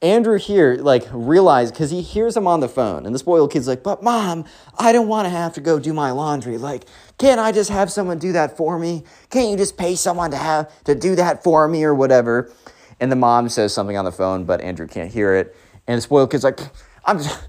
Andrew 0.00 0.38
here 0.38 0.76
like 0.76 1.04
realized 1.12 1.74
because 1.74 1.90
he 1.90 2.02
hears 2.02 2.36
him 2.36 2.46
on 2.46 2.60
the 2.60 2.68
phone, 2.68 3.04
and 3.04 3.14
the 3.14 3.18
spoiled 3.18 3.50
kid's 3.50 3.66
like, 3.66 3.82
"But 3.82 4.02
mom, 4.02 4.44
I 4.78 4.92
don't 4.92 5.08
want 5.08 5.26
to 5.26 5.30
have 5.30 5.54
to 5.54 5.60
go 5.60 5.80
do 5.80 5.92
my 5.92 6.12
laundry. 6.12 6.56
Like, 6.56 6.84
can't 7.18 7.40
I 7.40 7.50
just 7.50 7.70
have 7.70 7.90
someone 7.90 8.18
do 8.18 8.32
that 8.32 8.56
for 8.56 8.78
me? 8.78 9.02
Can't 9.30 9.50
you 9.50 9.56
just 9.56 9.76
pay 9.76 9.96
someone 9.96 10.30
to 10.30 10.36
have 10.36 10.84
to 10.84 10.94
do 10.94 11.16
that 11.16 11.42
for 11.42 11.66
me 11.66 11.82
or 11.84 11.94
whatever?" 11.94 12.52
And 13.00 13.12
the 13.12 13.16
mom 13.16 13.48
says 13.48 13.72
something 13.72 13.96
on 13.96 14.04
the 14.04 14.12
phone, 14.12 14.44
but 14.44 14.60
Andrew 14.60 14.86
can't 14.86 15.10
hear 15.10 15.34
it. 15.34 15.56
And 15.86 15.98
the 15.98 16.02
spoiled 16.02 16.30
kid's 16.30 16.44
like, 16.44 16.60
I'm 17.04 17.18
just, 17.18 17.48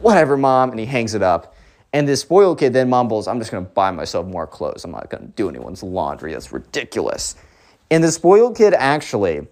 whatever, 0.00 0.36
mom. 0.36 0.70
And 0.70 0.80
he 0.80 0.86
hangs 0.86 1.14
it 1.14 1.22
up. 1.22 1.54
And 1.92 2.08
this 2.08 2.20
spoiled 2.22 2.58
kid 2.58 2.72
then 2.72 2.88
mumbles, 2.88 3.28
I'm 3.28 3.38
just 3.38 3.50
going 3.50 3.64
to 3.64 3.70
buy 3.70 3.90
myself 3.90 4.26
more 4.26 4.46
clothes. 4.46 4.84
I'm 4.84 4.90
not 4.90 5.10
going 5.10 5.24
to 5.24 5.28
do 5.30 5.48
anyone's 5.48 5.82
laundry. 5.82 6.32
That's 6.32 6.52
ridiculous. 6.52 7.36
And 7.90 8.02
the 8.02 8.10
spoiled 8.10 8.56
kid 8.56 8.74
actually, 8.74 9.46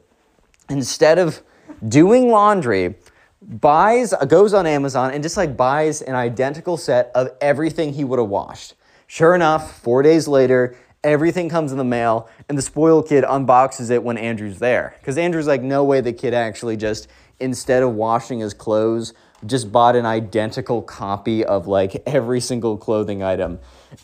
instead 0.68 1.18
of 1.18 1.42
doing 1.86 2.30
laundry, 2.30 2.96
buys, 3.42 4.14
goes 4.28 4.54
on 4.54 4.66
Amazon 4.66 5.12
and 5.12 5.22
just 5.22 5.36
like 5.36 5.56
buys 5.56 6.02
an 6.02 6.14
identical 6.14 6.76
set 6.76 7.10
of 7.14 7.30
everything 7.40 7.92
he 7.92 8.04
would 8.04 8.18
have 8.18 8.28
washed. 8.28 8.74
Sure 9.06 9.34
enough, 9.34 9.80
four 9.80 10.02
days 10.02 10.28
later, 10.28 10.76
everything 11.02 11.48
comes 11.48 11.72
in 11.72 11.78
the 11.78 11.84
mail 11.84 12.28
and 12.48 12.56
the 12.56 12.62
spoiled 12.62 13.08
kid 13.08 13.24
unboxes 13.24 13.90
it 13.90 14.02
when 14.02 14.18
Andrew's 14.18 14.58
there. 14.58 14.94
Because 14.98 15.18
Andrew's 15.18 15.46
like, 15.46 15.62
no 15.62 15.82
way 15.82 16.00
the 16.00 16.12
kid 16.12 16.34
actually 16.34 16.76
just 16.76 17.08
instead 17.40 17.82
of 17.82 17.94
washing 17.94 18.40
his 18.40 18.54
clothes, 18.54 19.14
just 19.46 19.72
bought 19.72 19.96
an 19.96 20.04
identical 20.04 20.82
copy 20.82 21.44
of 21.44 21.66
like 21.66 22.02
every 22.06 22.40
single 22.40 22.76
clothing 22.76 23.22
item. 23.22 23.58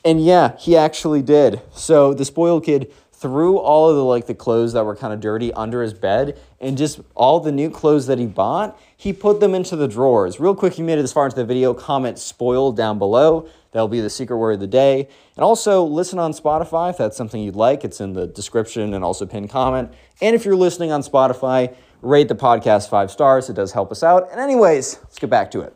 And 0.05 0.25
yeah, 0.25 0.57
he 0.57 0.77
actually 0.77 1.23
did. 1.23 1.61
So 1.73 2.15
the 2.15 2.25
spoiled 2.25 2.65
kid 2.65 2.93
threw 3.19 3.57
all 3.57 3.89
of 3.89 3.97
the 3.97 4.05
like 4.05 4.27
the 4.27 4.35
clothes 4.35 4.75
that 4.75 4.85
were 4.85 4.95
kind 4.95 5.13
of 5.13 5.21
dirty 5.21 5.53
under 5.55 5.83
his 5.83 5.95
bed 5.95 6.39
and 6.61 6.77
just 6.77 7.01
all 7.15 7.41
the 7.41 7.53
new 7.53 7.71
clothes 7.71 8.07
that 8.07 8.19
he 8.19 8.27
bought, 8.27 8.79
he 8.97 9.13
put 9.13 9.41
them 9.41 9.55
into 9.55 9.75
the 9.75 9.89
drawers. 9.89 10.39
Real 10.39 10.55
quick, 10.55 10.79
you 10.79 10.85
made 10.85 10.99
it 10.99 11.03
this 11.03 11.13
far 11.13 11.25
into 11.25 11.37
the 11.37 11.45
video, 11.45 11.73
comment 11.73 12.19
spoiled 12.19 12.77
down 12.77 12.99
below. 12.99 13.49
That'll 13.73 13.89
be 13.89 14.01
the 14.01 14.11
secret 14.11 14.37
word 14.37 14.53
of 14.53 14.61
the 14.61 14.67
day. 14.67 15.09
And 15.37 15.45
also 15.45 15.85
listen 15.85 16.19
on 16.19 16.33
Spotify 16.33 16.91
if 16.91 16.99
that's 16.99 17.17
something 17.17 17.43
you'd 17.43 17.57
like. 17.57 17.85
It's 17.85 18.01
in 18.01 18.13
the 18.13 18.27
description 18.27 18.95
and 18.95 19.05
also 19.05 19.27
pinned 19.27 19.51
comment. 19.51 19.93
And 20.21 20.35
if 20.35 20.45
you're 20.45 20.57
listening 20.57 20.93
on 20.93 21.03
Spotify, 21.03 21.75
rate 22.03 22.29
the 22.29 22.35
podcast 22.35 22.89
five 22.89 23.11
stars. 23.11 23.49
It 23.51 23.55
does 23.55 23.73
help 23.73 23.91
us 23.93 24.03
out. 24.03 24.31
And, 24.31 24.41
anyways, 24.41 24.99
let's 25.03 25.19
get 25.19 25.31
back 25.31 25.51
to 25.53 25.61
it. 25.61 25.75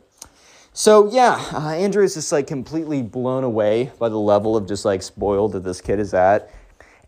So, 0.73 1.11
yeah, 1.11 1.43
uh, 1.53 1.69
Andrew 1.69 2.03
is 2.03 2.13
just 2.13 2.31
like 2.31 2.47
completely 2.47 3.01
blown 3.01 3.43
away 3.43 3.91
by 3.99 4.09
the 4.09 4.19
level 4.19 4.55
of 4.55 4.67
just 4.67 4.85
like 4.85 5.03
spoiled 5.03 5.51
that 5.51 5.63
this 5.63 5.81
kid 5.81 5.99
is 5.99 6.13
at. 6.13 6.49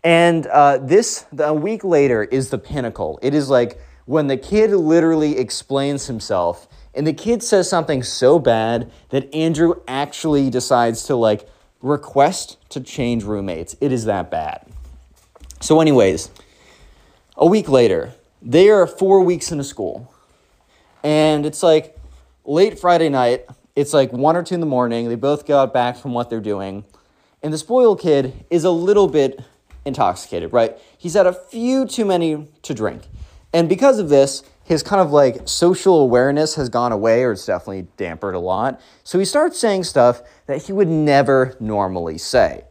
And 0.04 0.46
uh, 0.46 0.78
this, 0.78 1.24
a 1.38 1.54
week 1.54 1.82
later, 1.82 2.22
is 2.22 2.50
the 2.50 2.58
pinnacle. 2.58 3.18
It 3.22 3.32
is 3.32 3.48
like 3.48 3.80
when 4.04 4.26
the 4.26 4.36
kid 4.36 4.70
literally 4.70 5.38
explains 5.38 6.06
himself, 6.06 6.68
and 6.94 7.06
the 7.06 7.14
kid 7.14 7.42
says 7.42 7.68
something 7.70 8.02
so 8.02 8.38
bad 8.38 8.92
that 9.08 9.34
Andrew 9.34 9.80
actually 9.88 10.50
decides 10.50 11.04
to 11.04 11.16
like 11.16 11.48
request 11.80 12.58
to 12.68 12.80
change 12.80 13.24
roommates. 13.24 13.76
It 13.80 13.92
is 13.92 14.04
that 14.04 14.30
bad. 14.30 14.66
So, 15.60 15.80
anyways, 15.80 16.30
a 17.36 17.46
week 17.46 17.70
later, 17.70 18.12
they 18.42 18.68
are 18.68 18.86
four 18.86 19.22
weeks 19.22 19.50
into 19.52 19.64
school, 19.64 20.12
and 21.02 21.46
it's 21.46 21.62
like 21.62 21.96
late 22.44 22.78
Friday 22.78 23.08
night. 23.08 23.46
It's 23.74 23.94
like 23.94 24.12
one 24.12 24.36
or 24.36 24.42
two 24.42 24.54
in 24.54 24.60
the 24.60 24.66
morning. 24.66 25.08
They 25.08 25.14
both 25.14 25.46
got 25.46 25.72
back 25.72 25.96
from 25.96 26.12
what 26.12 26.28
they're 26.28 26.40
doing, 26.40 26.84
and 27.42 27.54
the 27.54 27.58
spoiled 27.58 28.00
kid 28.00 28.44
is 28.50 28.64
a 28.64 28.70
little 28.70 29.08
bit 29.08 29.40
intoxicated, 29.84 30.52
right? 30.52 30.76
He's 30.96 31.14
had 31.14 31.26
a 31.26 31.32
few 31.32 31.86
too 31.86 32.04
many 32.04 32.48
to 32.62 32.74
drink. 32.74 33.02
And 33.52 33.68
because 33.68 33.98
of 33.98 34.08
this, 34.08 34.42
his 34.64 34.82
kind 34.82 35.00
of 35.00 35.12
like 35.12 35.46
social 35.48 36.00
awareness 36.00 36.54
has 36.54 36.68
gone 36.68 36.90
away 36.90 37.22
or 37.22 37.32
it's 37.32 37.46
definitely 37.46 37.86
dampered 37.98 38.34
a 38.34 38.38
lot. 38.38 38.80
So 39.04 39.18
he 39.18 39.24
starts 39.24 39.58
saying 39.58 39.84
stuff 39.84 40.22
that 40.46 40.62
he 40.62 40.72
would 40.72 40.88
never 40.88 41.56
normally 41.60 42.18
say. 42.18 42.64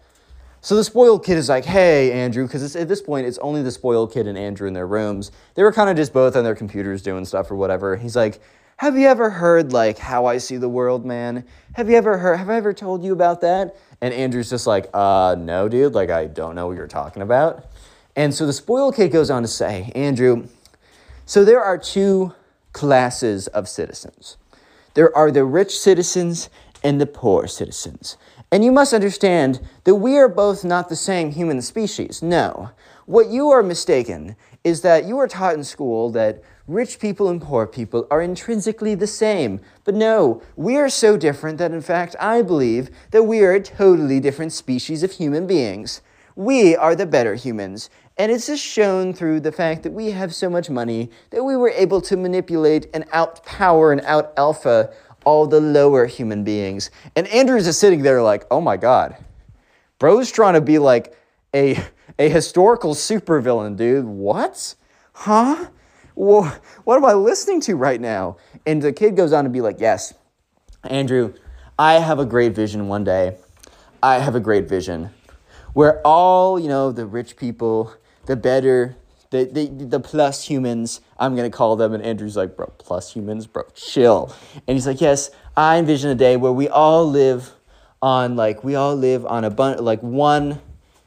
So 0.62 0.76
the 0.76 0.84
spoiled 0.84 1.26
kid 1.26 1.38
is 1.38 1.50
like, 1.50 1.66
hey, 1.66 2.12
Andrew, 2.14 2.48
because 2.48 2.76
at 2.76 2.88
this 2.88 3.02
point, 3.02 3.28
it's 3.28 3.38
only 3.40 3.62
the 3.62 3.72
spoiled 3.72 4.14
kid 4.14 4.28
and 4.28 4.38
Andrew 4.38 4.66
in 4.66 4.74
their 4.74 4.88
rooms. 4.88 5.30
They 5.56 5.64
were 5.64 5.74
kind 5.74 5.90
of 5.90 5.98
just 5.98 6.14
both 6.14 6.38
on 6.38 6.46
their 6.46 6.56
computers 6.56 7.02
doing 7.02 7.26
stuff 7.26 7.52
or 7.52 7.56
whatever. 7.56 7.98
He's 7.98 8.16
like, 8.16 8.42
have 8.78 8.98
you 8.98 9.08
ever 9.08 9.30
heard 9.30 9.72
like 9.72 9.98
how 9.98 10.26
I 10.26 10.38
see 10.38 10.58
the 10.58 10.70
world, 10.70 11.06
man? 11.06 11.46
Have 11.74 11.90
you 11.90 11.98
ever 11.98 12.18
heard, 12.18 12.38
have 12.38 12.50
I 12.50 12.56
ever 12.56 12.74
told 12.74 13.04
you 13.04 13.12
about 13.12 13.42
that? 13.42 13.76
And 14.04 14.14
Andrew's 14.14 14.50
just 14.50 14.68
like, 14.68 14.90
uh, 14.94 15.38
no, 15.40 15.70
dude, 15.70 15.94
like, 15.94 16.10
I 16.10 16.26
don't 16.26 16.56
know 16.56 16.68
what 16.68 16.76
you're 16.76 16.90
talking 16.90 17.22
about. 17.22 17.68
And 18.18 18.34
so 18.34 18.46
the 18.46 18.52
spoiled 18.52 18.98
kid 18.98 19.14
goes 19.14 19.30
on 19.30 19.44
to 19.44 19.48
say, 19.48 19.94
Andrew, 19.96 20.50
so 21.26 21.46
there 21.46 21.64
are 21.64 21.78
two 21.78 22.34
classes 22.74 23.48
of 23.48 23.70
citizens 23.70 24.36
there 24.96 25.16
are 25.16 25.32
the 25.32 25.46
rich 25.46 25.72
citizens 25.72 26.50
and 26.84 27.00
the 27.00 27.06
poor 27.06 27.48
citizens. 27.48 28.18
And 28.52 28.64
you 28.64 28.74
must 28.74 28.94
understand 28.94 29.62
that 29.86 29.96
we 29.96 30.18
are 30.18 30.28
both 30.28 30.66
not 30.66 30.90
the 30.90 30.98
same 30.98 31.32
human 31.32 31.62
species. 31.62 32.22
No. 32.22 32.72
What 33.06 33.30
you 33.30 33.52
are 33.52 33.64
mistaken 33.64 34.36
is 34.66 34.82
that 34.82 35.06
you 35.06 35.18
are 35.18 35.30
taught 35.30 35.56
in 35.56 35.64
school 35.64 36.10
that 36.12 36.44
rich 36.68 37.00
people 37.00 37.30
and 37.30 37.42
poor 37.42 37.68
people 37.68 38.08
are 38.10 38.22
intrinsically 38.22 38.96
the 38.96 39.08
same. 39.08 39.60
But 39.84 39.96
no, 39.96 40.42
we 40.56 40.78
are 40.78 40.90
so 40.90 41.18
different 41.18 41.58
that 41.58 41.72
in 41.72 41.82
fact 41.82 42.16
I 42.20 42.42
believe 42.42 42.90
that 43.12 43.24
we 43.24 43.42
are 43.42 43.54
a 43.54 43.62
totally 43.62 44.20
different 44.20 44.54
species 44.54 45.04
of 45.04 45.12
human 45.12 45.46
beings. 45.48 46.02
We 46.36 46.76
are 46.76 46.96
the 46.96 47.06
better 47.06 47.36
humans. 47.36 47.90
And 48.18 48.32
it's 48.32 48.48
just 48.48 48.64
shown 48.64 49.14
through 49.14 49.40
the 49.40 49.52
fact 49.52 49.84
that 49.84 49.92
we 49.92 50.12
have 50.12 50.34
so 50.34 50.50
much 50.50 50.70
money 50.70 51.10
that 51.32 51.44
we 51.44 51.56
were 51.56 51.70
able 51.70 52.00
to 52.02 52.16
manipulate 52.16 52.88
and 52.94 53.10
outpower 53.10 53.92
and 53.92 54.02
out 54.02 54.34
alpha 54.38 54.94
all 55.26 55.48
the 55.48 55.60
lower 55.60 56.06
human 56.06 56.44
beings. 56.44 56.92
And 57.16 57.28
Andrew's 57.28 57.66
just 57.66 57.80
sitting 57.80 58.02
there 58.02 58.22
like, 58.22 58.46
oh 58.52 58.62
my 58.62 58.78
God. 58.78 59.16
Bro's 60.00 60.32
trying 60.32 60.54
to 60.56 60.62
be 60.62 60.80
like 60.80 61.16
a, 61.54 61.82
a 62.20 62.30
historical 62.30 62.94
supervillain, 62.94 63.78
dude. 63.78 64.06
What? 64.06 64.76
Huh? 65.14 65.68
Well, 66.16 66.58
what 66.84 66.98
am 66.98 67.06
I 67.06 67.14
listening 67.14 67.62
to 67.62 67.76
right 67.76 68.00
now? 68.00 68.38
And 68.66 68.82
the 68.82 68.94
kid 68.94 69.16
goes 69.16 69.34
on 69.34 69.44
to 69.44 69.50
be 69.50 69.62
like, 69.62 69.80
yes, 69.80 70.14
Andrew, 70.84 71.34
I 71.78 71.94
have 71.96 72.20
a 72.20 72.26
great 72.26 72.54
vision 72.54 72.88
one 72.88 73.04
day. 73.04 73.38
I 74.02 74.20
have 74.20 74.36
a 74.36 74.40
great 74.40 74.68
vision 74.68 75.12
where 75.74 76.02
all, 76.06 76.60
you 76.60 76.68
know, 76.68 76.92
the 76.92 77.06
rich 77.06 77.36
people, 77.36 77.94
the 78.26 78.36
better, 78.36 78.96
the, 79.32 79.46
the, 79.46 79.86
the 79.86 80.00
plus 80.00 80.48
humans, 80.48 81.02
I'm 81.18 81.36
going 81.36 81.50
to 81.50 81.56
call 81.56 81.76
them. 81.76 81.94
And 81.94 82.04
Andrew's 82.04 82.38
like, 82.38 82.56
bro, 82.56 82.68
plus 82.78 83.14
humans, 83.14 83.48
bro, 83.48 83.64
chill. 83.74 84.36
And 84.68 84.76
he's 84.76 84.86
like, 84.86 85.02
yes, 85.02 85.32
I 85.58 85.78
envision 85.78 86.12
a 86.12 86.16
day 86.16 86.38
where 86.38 86.52
we 86.52 86.68
all 86.68 87.10
live 87.10 87.52
on, 88.02 88.36
like, 88.36 88.64
we 88.64 88.76
all 88.76 88.96
live 88.96 89.26
on 89.26 89.44
a 89.44 89.50
bunch, 89.50 89.80
like 89.80 90.02
one 90.02 90.62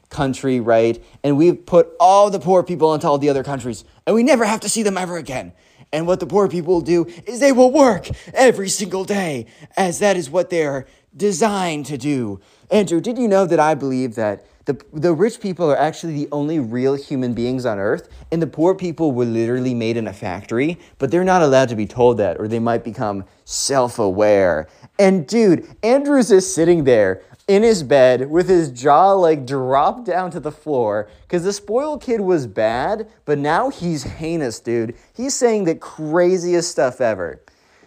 country, 0.09 0.59
right? 0.59 1.03
And 1.23 1.37
we've 1.37 1.65
put 1.65 1.89
all 1.99 2.29
the 2.29 2.39
poor 2.39 2.63
people 2.63 2.93
into 2.93 3.07
all 3.07 3.17
the 3.17 3.29
other 3.29 3.43
countries, 3.43 3.85
and 4.07 4.15
we 4.15 4.23
never 4.23 4.45
have 4.45 4.61
to 4.61 4.69
see 4.69 4.81
them 4.81 4.97
ever 4.97 5.17
again. 5.17 5.51
And 5.93 6.07
what 6.07 6.19
the 6.19 6.25
poor 6.25 6.47
people 6.47 6.75
will 6.75 6.81
do 6.81 7.05
is 7.25 7.39
they 7.39 7.51
will 7.51 7.71
work 7.71 8.09
every 8.33 8.69
single 8.69 9.05
day, 9.05 9.45
as 9.75 9.99
that 9.99 10.17
is 10.17 10.29
what 10.29 10.49
they're 10.49 10.87
designed 11.15 11.85
to 11.87 11.97
do. 11.97 12.39
Andrew, 12.71 12.99
did 12.99 13.17
you 13.17 13.27
know 13.27 13.45
that 13.45 13.59
I 13.59 13.75
believe 13.75 14.15
that 14.15 14.45
the, 14.65 14.79
the 14.91 15.13
rich 15.13 15.39
people 15.39 15.71
are 15.71 15.77
actually 15.77 16.13
the 16.13 16.27
only 16.31 16.59
real 16.59 16.95
human 16.95 17.33
beings 17.33 17.65
on 17.65 17.79
earth, 17.79 18.09
and 18.31 18.41
the 18.41 18.47
poor 18.47 18.75
people 18.75 19.13
were 19.13 19.25
literally 19.25 19.73
made 19.73 19.95
in 19.95 20.07
a 20.07 20.13
factory, 20.13 20.77
but 20.99 21.09
they're 21.09 21.23
not 21.23 21.41
allowed 21.41 21.69
to 21.69 21.75
be 21.75 21.85
told 21.85 22.17
that, 22.17 22.37
or 22.37 22.49
they 22.49 22.59
might 22.59 22.83
become 22.83 23.23
self 23.45 23.97
aware. 23.97 24.67
And 24.99 25.25
dude, 25.25 25.73
Andrew's 25.83 26.31
is 26.31 26.53
sitting 26.53 26.83
there 26.83 27.21
in 27.47 27.63
his 27.63 27.81
bed 27.81 28.29
with 28.29 28.49
his 28.49 28.71
jaw 28.71 29.13
like 29.13 29.45
dropped 29.45 30.05
down 30.05 30.29
to 30.31 30.39
the 30.39 30.51
floor 30.51 31.09
because 31.21 31.43
the 31.43 31.53
spoiled 31.53 32.01
kid 32.01 32.19
was 32.21 32.45
bad, 32.45 33.09
but 33.25 33.37
now 33.37 33.69
he's 33.69 34.03
heinous, 34.03 34.59
dude. 34.59 34.95
He's 35.13 35.33
saying 35.33 35.63
the 35.63 35.75
craziest 35.75 36.69
stuff 36.69 36.99
ever. 36.99 37.41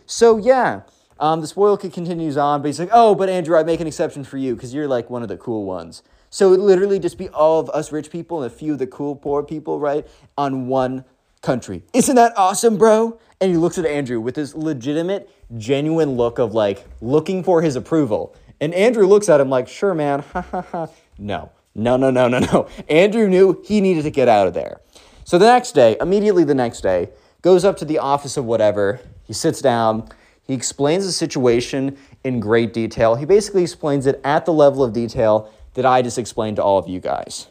So, 0.07 0.38
yeah, 0.38 0.83
um, 1.20 1.42
the 1.42 1.46
spoiled 1.46 1.83
kid 1.83 1.92
continues 1.92 2.38
on, 2.38 2.62
but 2.62 2.68
he's 2.68 2.81
like, 2.81 2.88
oh, 2.92 3.14
but 3.14 3.29
Andrew, 3.29 3.57
I 3.57 3.62
make 3.62 3.81
an 3.81 3.87
exception 3.87 4.25
for 4.25 4.38
you 4.38 4.55
because 4.55 4.73
you're 4.73 4.88
like 4.88 5.11
one 5.11 5.23
of 5.23 5.29
the 5.29 5.37
cool 5.37 5.64
ones. 5.66 6.03
So 6.31 6.53
it 6.53 6.61
literally 6.61 6.99
just 6.99 7.18
be 7.18 7.29
all 7.29 7.61
of 7.61 7.68
us 7.70 7.92
rich 7.92 8.11
people 8.11 8.42
and 8.42 8.51
a 8.51 8.55
few 8.55 8.73
of 8.73 8.79
the 8.79 8.87
cool 8.87 9.14
poor 9.14 9.42
people, 9.42 9.79
right, 9.79 10.07
on 10.38 10.68
one 10.68 11.05
country. 11.42 11.83
Isn't 11.92 12.16
that 12.16 12.33
awesome, 12.38 12.79
bro? 12.79 13.18
And 13.40 13.51
he 13.51 13.57
looks 13.57 13.79
at 13.79 13.85
Andrew 13.85 14.20
with 14.20 14.37
this 14.37 14.55
legitimate, 14.55 15.29
genuine 15.59 16.16
look 16.16 16.38
of 16.38 16.55
like 16.55 16.87
looking 17.01 17.42
for 17.42 17.62
his 17.62 17.77
approval. 17.77 18.35
And 18.61 18.75
Andrew 18.75 19.07
looks 19.07 19.29
at 19.29 19.40
him 19.40 19.49
like, 19.49 19.68
sure, 19.68 19.94
man. 19.94 20.20
Ha 20.33 20.40
ha 20.42 20.61
ha. 20.61 20.88
No, 21.18 21.51
no, 21.75 21.96
no, 21.96 22.11
no, 22.11 22.29
no, 22.29 22.38
no. 22.38 22.68
Andrew 22.88 23.29
knew 23.29 23.62
he 23.64 23.81
needed 23.81 24.05
to 24.05 24.11
get 24.11 24.29
out 24.29 24.46
of 24.46 24.55
there. 24.55 24.81
So 25.25 25.38
the 25.38 25.46
next 25.46 25.73
day, 25.73 25.96
immediately 26.01 26.44
the 26.44 26.55
next 26.55 26.81
day, 26.81 27.11
goes 27.42 27.64
up 27.64 27.77
to 27.79 27.85
the 27.85 27.99
office 27.99 28.37
of 28.37 28.44
whatever. 28.44 29.01
He 29.25 29.33
sits 29.33 29.61
down. 29.61 30.09
He 30.42 30.55
explains 30.55 31.07
the 31.07 31.12
situation 31.12 31.96
in 32.25 32.40
great 32.40 32.73
detail. 32.73 33.14
He 33.14 33.25
basically 33.25 33.62
explains 33.62 34.07
it 34.07 34.20
at 34.25 34.44
the 34.44 34.53
level 34.53 34.83
of 34.83 34.92
detail 34.92 35.53
that 35.75 35.87
I 35.87 36.03
just 36.03 36.18
explained 36.18 36.57
to 36.57 36.62
all 36.62 36.79
of 36.79 36.88
you 36.88 37.01
guys. 37.01 37.46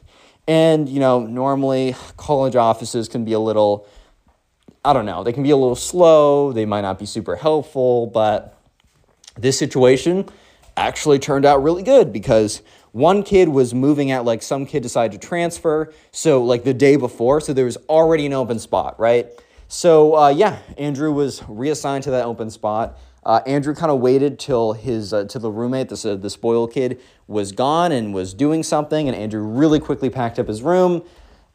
And, 0.48 0.90
you 0.90 1.00
know, 1.00 1.26
normally 1.26 1.96
college 2.18 2.56
offices 2.56 3.08
can 3.08 3.24
be 3.24 3.34
a 3.34 3.40
little, 3.40 3.88
I 4.84 4.94
don't 4.94 5.06
know, 5.06 5.24
they 5.24 5.32
can 5.32 5.44
be 5.44 5.52
a 5.52 5.58
little 5.58 5.76
slow. 5.76 6.52
They 6.52 6.66
might 6.66 6.82
not 6.82 7.00
be 7.00 7.06
super 7.06 7.36
helpful, 7.36 8.08
but 8.08 8.58
this 9.38 9.58
situation, 9.58 10.28
actually 10.80 11.20
turned 11.20 11.46
out 11.46 11.62
really 11.62 11.84
good 11.84 12.12
because 12.14 12.62
one 12.92 13.24
kid 13.24 13.50
was 13.50 13.74
moving 13.74 14.12
out, 14.12 14.26
like 14.26 14.42
some 14.42 14.66
kid 14.66 14.82
decided 14.82 15.20
to 15.20 15.28
transfer. 15.28 15.94
So, 16.12 16.44
like 16.44 16.64
the 16.64 16.74
day 16.74 16.96
before, 16.96 17.42
so 17.42 17.54
there 17.54 17.66
was 17.66 17.78
already 17.88 18.26
an 18.26 18.34
open 18.34 18.60
spot, 18.60 19.00
right? 19.00 19.28
So, 19.68 20.16
uh, 20.16 20.30
yeah, 20.30 20.60
Andrew 20.78 21.12
was 21.12 21.44
reassigned 21.48 22.04
to 22.06 22.12
that 22.12 22.26
open 22.26 22.50
spot. 22.50 22.98
Uh, 23.24 23.42
Andrew 23.46 23.76
kind 23.76 23.92
of 23.92 24.00
waited 24.00 24.40
till 24.40 24.74
his 24.74 25.14
uh, 25.14 25.26
till 25.26 25.42
the 25.42 25.52
roommate, 25.52 25.90
this 25.90 26.04
the, 26.04 26.16
the 26.16 26.30
spoiled 26.30 26.74
kid, 26.74 27.00
was 27.28 27.52
gone 27.52 27.92
and 27.92 28.14
was 28.14 28.34
doing 28.34 28.64
something, 28.64 29.08
and 29.08 29.16
Andrew 29.16 29.44
really 29.44 29.80
quickly 29.80 30.10
packed 30.10 30.40
up 30.40 30.48
his 30.48 30.64
room 30.64 31.04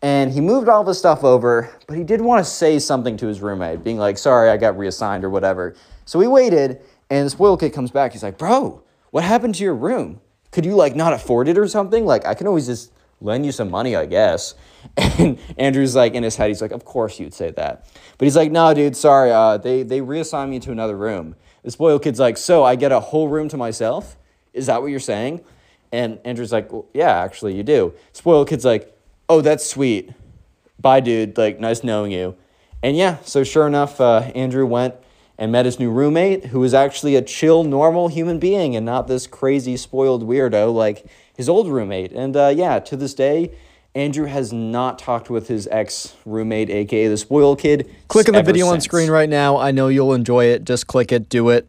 and 0.05 0.31
he 0.31 0.41
moved 0.43 0.69
all 0.69 0.85
the 0.85 0.93
stuff 0.95 1.25
over, 1.25 1.71
but 1.87 1.97
he 1.97 2.05
did 2.05 2.21
want 2.21 2.45
to 2.45 2.51
say 2.51 2.79
something 2.79 3.17
to 3.17 3.27
his 3.27 3.41
roommate, 3.41 3.83
being 3.83 3.97
like, 3.97 4.19
"Sorry, 4.19 4.51
I 4.51 4.59
got 4.59 4.77
reassigned" 4.77 5.25
or 5.25 5.31
whatever. 5.31 5.75
So 6.05 6.21
he 6.21 6.27
waited, 6.27 6.83
and 7.09 7.25
the 7.25 7.31
spoiled 7.31 7.61
kid 7.61 7.73
comes 7.73 7.91
back. 7.91 8.13
He's 8.13 8.23
like, 8.23 8.37
"Bro, 8.37 8.83
what 9.15 9.23
happened 9.23 9.55
to 9.55 9.63
your 9.63 9.77
room? 9.77 10.21
Could 10.51 10.65
you 10.65 10.75
like 10.75 10.97
not 10.97 11.13
afford 11.13 11.47
it 11.47 11.57
or 11.57 11.69
something? 11.69 12.05
Like 12.05 12.27
I 12.27 12.35
can 12.35 12.49
always 12.49 12.67
just 12.67 12.91
lend 13.21 13.47
you 13.47 13.53
some 13.53 13.71
money, 13.71 13.95
I 13.95 14.07
guess. 14.07 14.57
And 14.97 15.39
Andrew's 15.57 15.95
like 15.95 16.15
in 16.15 16.25
his 16.25 16.35
head, 16.35 16.49
he's 16.49 16.61
like, 16.61 16.73
Of 16.73 16.85
course 16.85 17.21
you'd 17.21 17.33
say 17.33 17.53
that. 17.53 17.87
But 18.19 18.25
he's 18.25 18.35
like, 18.35 18.51
No, 18.51 18.75
dude, 18.75 18.97
sorry, 18.97 19.31
uh, 19.31 19.59
they 19.59 19.85
they 19.85 20.01
reassigned 20.01 20.51
me 20.51 20.59
to 20.59 20.73
another 20.73 20.97
room. 20.97 21.37
The 21.63 21.71
spoiled 21.71 22.03
kid's 22.03 22.19
like, 22.19 22.37
So 22.37 22.65
I 22.65 22.75
get 22.75 22.91
a 22.91 22.99
whole 22.99 23.29
room 23.29 23.49
to 23.51 23.57
myself? 23.57 24.17
Is 24.53 24.67
that 24.67 24.83
what 24.83 24.89
you're 24.89 24.99
saying? 24.99 25.45
And 25.93 26.19
Andrew's 26.25 26.51
like, 26.51 26.73
well, 26.73 26.87
Yeah, 26.93 27.17
actually 27.17 27.55
you 27.55 27.63
do. 27.63 27.95
Spoiled 28.13 28.49
kid's 28.49 28.65
like, 28.65 28.99
Oh, 29.29 29.43
that's 29.43 29.65
sweet. 29.65 30.11
Bye, 30.81 30.99
dude. 30.99 31.39
Like, 31.39 31.61
nice 31.61 31.85
knowing 31.85 32.11
you. 32.11 32.35
And 32.83 32.97
yeah, 32.97 33.19
so 33.23 33.45
sure 33.45 33.69
enough, 33.69 34.01
uh, 34.01 34.33
Andrew 34.35 34.67
went 34.67 34.97
and 35.39 35.51
met 35.51 35.65
his 35.65 35.79
new 35.79 35.91
roommate, 35.91 36.47
who 36.47 36.61
was 36.61 36.75
actually 36.75 37.17
a 37.17 37.23
chill, 37.23 37.65
normal 37.65 38.09
human 38.09 38.39
being 38.39 38.77
and 38.77 38.87
not 38.87 39.09
this 39.09 39.27
crazy, 39.27 39.77
spoiled 39.77 40.27
weirdo 40.27 40.73
like 40.73 41.07
his 41.37 41.49
old 41.49 41.69
roommate. 41.69 42.13
And 42.13 42.37
uh, 42.37 42.53
yeah, 42.55 42.79
to 42.81 42.97
this 42.97 43.15
day, 43.15 43.51
Andrew 43.97 44.27
has 44.27 44.53
not 44.53 44.99
talked 44.99 45.31
with 45.31 45.47
his 45.47 45.69
ex 45.69 46.17
roommate, 46.27 46.69
aka 46.69 47.07
the 47.07 47.17
spoiled 47.17 47.61
kid. 47.61 47.89
Click 48.09 48.29
on 48.29 48.35
the 48.35 48.43
video 48.43 48.67
on 48.67 48.81
screen 48.81 49.09
right 49.09 49.29
now. 49.29 49.57
I 49.57 49.71
know 49.71 49.87
you'll 49.87 50.15
enjoy 50.15 50.47
it. 50.47 50.65
Just 50.65 50.89
click 50.89 51.13
it, 51.13 51.29
do 51.29 51.51
it. 51.51 51.63